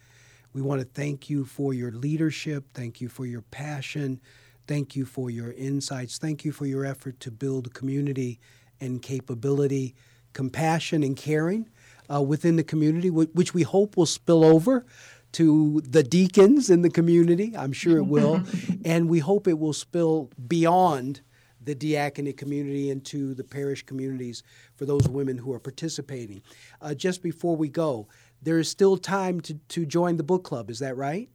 We 0.53 0.63
want 0.63 0.81
to 0.81 0.87
thank 0.87 1.29
you 1.31 1.45
for 1.45 1.75
your 1.75 1.91
leadership. 1.91 2.65
Thank 2.75 3.01
you 3.01 3.09
for 3.09 3.27
your 3.27 3.43
passion. 3.43 4.21
Thank 4.67 4.97
you 4.97 5.05
for 5.05 5.31
your 5.31 5.53
insights. 5.53 6.17
Thank 6.19 6.45
you 6.45 6.53
for 6.53 6.67
your 6.67 6.85
effort 6.85 7.21
to 7.21 7.31
build 7.31 7.75
community 7.75 8.41
and 8.81 9.03
capability, 9.03 9.95
compassion 10.33 11.03
and 11.03 11.17
caring 11.17 11.69
uh, 12.13 12.23
within 12.23 12.57
the 12.57 12.65
community, 12.65 13.11
which 13.11 13.55
we 13.55 13.63
hope 13.63 13.97
will 13.97 14.07
spill 14.07 14.45
over 14.45 14.87
to 15.33 15.81
the 15.81 16.03
deacons 16.03 16.71
in 16.71 16.83
the 16.83 16.91
community. 16.91 17.53
I'm 17.57 17.73
sure 17.73 17.99
it 17.99 18.07
will. 18.07 18.43
and 18.85 19.09
we 19.09 19.19
hope 19.19 19.49
it 19.49 19.59
will 19.59 19.73
spill 19.73 20.31
beyond 20.47 21.23
the 21.61 21.75
diaconate 21.75 22.37
community 22.37 22.91
into 22.91 23.35
the 23.35 23.43
parish 23.43 23.85
communities 23.85 24.43
for 24.77 24.85
those 24.85 25.09
women 25.09 25.39
who 25.39 25.53
are 25.53 25.59
participating. 25.59 26.43
Uh, 26.81 26.95
just 26.95 27.23
before 27.23 27.57
we 27.57 27.69
go, 27.69 28.07
there 28.43 28.59
is 28.59 28.69
still 28.69 28.97
time 28.97 29.41
to, 29.41 29.55
to 29.55 29.87
join 29.87 30.17
the 30.17 30.23
book 30.23 30.45
club. 30.45 30.71
Is 30.71 30.79
that 30.81 30.97
right? 30.97 31.29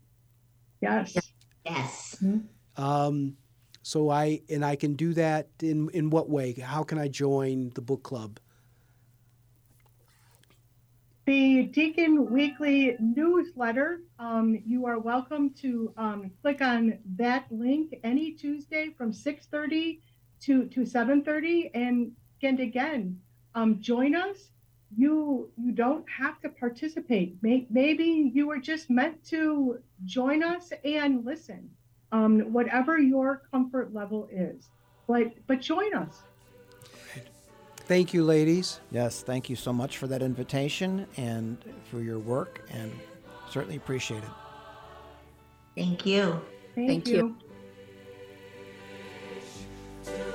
Yes. 0.81 1.17
Yes. 1.65 2.23
Um, 2.77 3.35
so 3.81 4.09
I 4.09 4.41
and 4.49 4.63
I 4.63 4.75
can 4.75 4.93
do 4.93 5.13
that 5.15 5.47
in 5.61 5.89
in 5.89 6.09
what 6.09 6.29
way? 6.29 6.53
How 6.53 6.83
can 6.83 6.97
I 6.97 7.07
join 7.07 7.71
the 7.75 7.81
book 7.81 8.03
club? 8.03 8.39
The 11.29 11.65
Deacon 11.65 12.31
Weekly 12.31 12.95
newsletter, 12.99 14.01
um, 14.17 14.63
you 14.65 14.87
are 14.87 14.97
welcome 14.97 15.51
to 15.61 15.93
um, 15.95 16.31
click 16.41 16.59
on 16.59 16.97
that 17.17 17.45
link 17.51 17.99
any 18.03 18.31
Tuesday 18.31 18.95
from 18.97 19.11
6.30 19.11 19.99
to, 20.41 20.65
to 20.65 20.79
7.30. 20.79 21.69
And, 21.75 22.13
and 22.41 22.59
again, 22.59 23.21
um, 23.53 23.79
join 23.79 24.15
us. 24.15 24.49
You, 24.97 25.51
you 25.55 25.71
don't 25.71 26.03
have 26.09 26.41
to 26.41 26.49
participate. 26.49 27.37
May, 27.43 27.67
maybe 27.69 28.31
you 28.33 28.47
were 28.47 28.57
just 28.57 28.89
meant 28.89 29.23
to 29.25 29.77
join 30.05 30.41
us 30.41 30.73
and 30.83 31.23
listen, 31.23 31.69
um, 32.11 32.39
whatever 32.51 32.97
your 32.97 33.43
comfort 33.51 33.93
level 33.93 34.27
is. 34.31 34.69
But, 35.07 35.33
but 35.45 35.61
join 35.61 35.93
us. 35.93 36.23
Thank 37.89 38.13
you, 38.13 38.23
ladies. 38.23 38.81
Yes, 38.91 39.23
thank 39.23 39.49
you 39.49 39.55
so 39.55 39.73
much 39.73 39.97
for 39.97 40.05
that 40.05 40.21
invitation 40.21 41.07
and 41.17 41.57
for 41.89 42.01
your 42.01 42.19
work, 42.19 42.61
and 42.69 42.91
certainly 43.49 43.77
appreciate 43.77 44.21
it. 44.21 44.29
Thank 45.75 46.05
you. 46.05 46.39
Thank, 46.75 47.05
Thank 47.05 47.07
you. 47.07 47.35
you. 50.05 50.33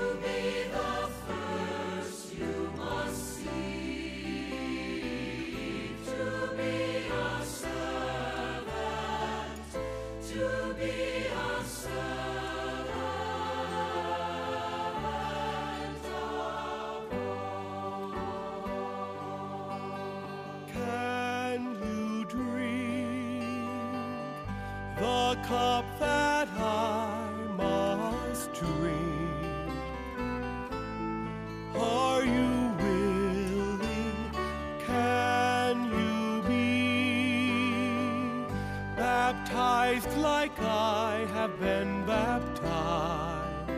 baptized 39.44 40.16
like 40.18 40.58
I 40.60 41.26
have 41.34 41.60
been 41.60 42.06
baptized? 42.06 43.70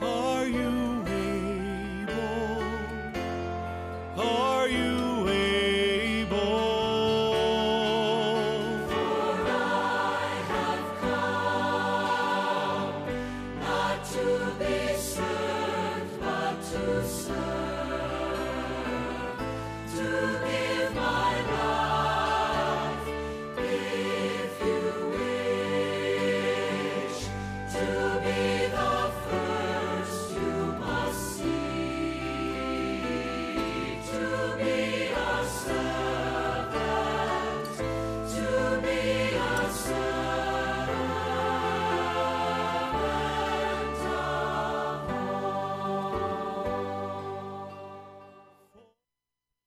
Are 0.00 0.46
you 0.46 1.04
able? 1.08 2.62
Are 4.16 4.68
you? 4.68 4.93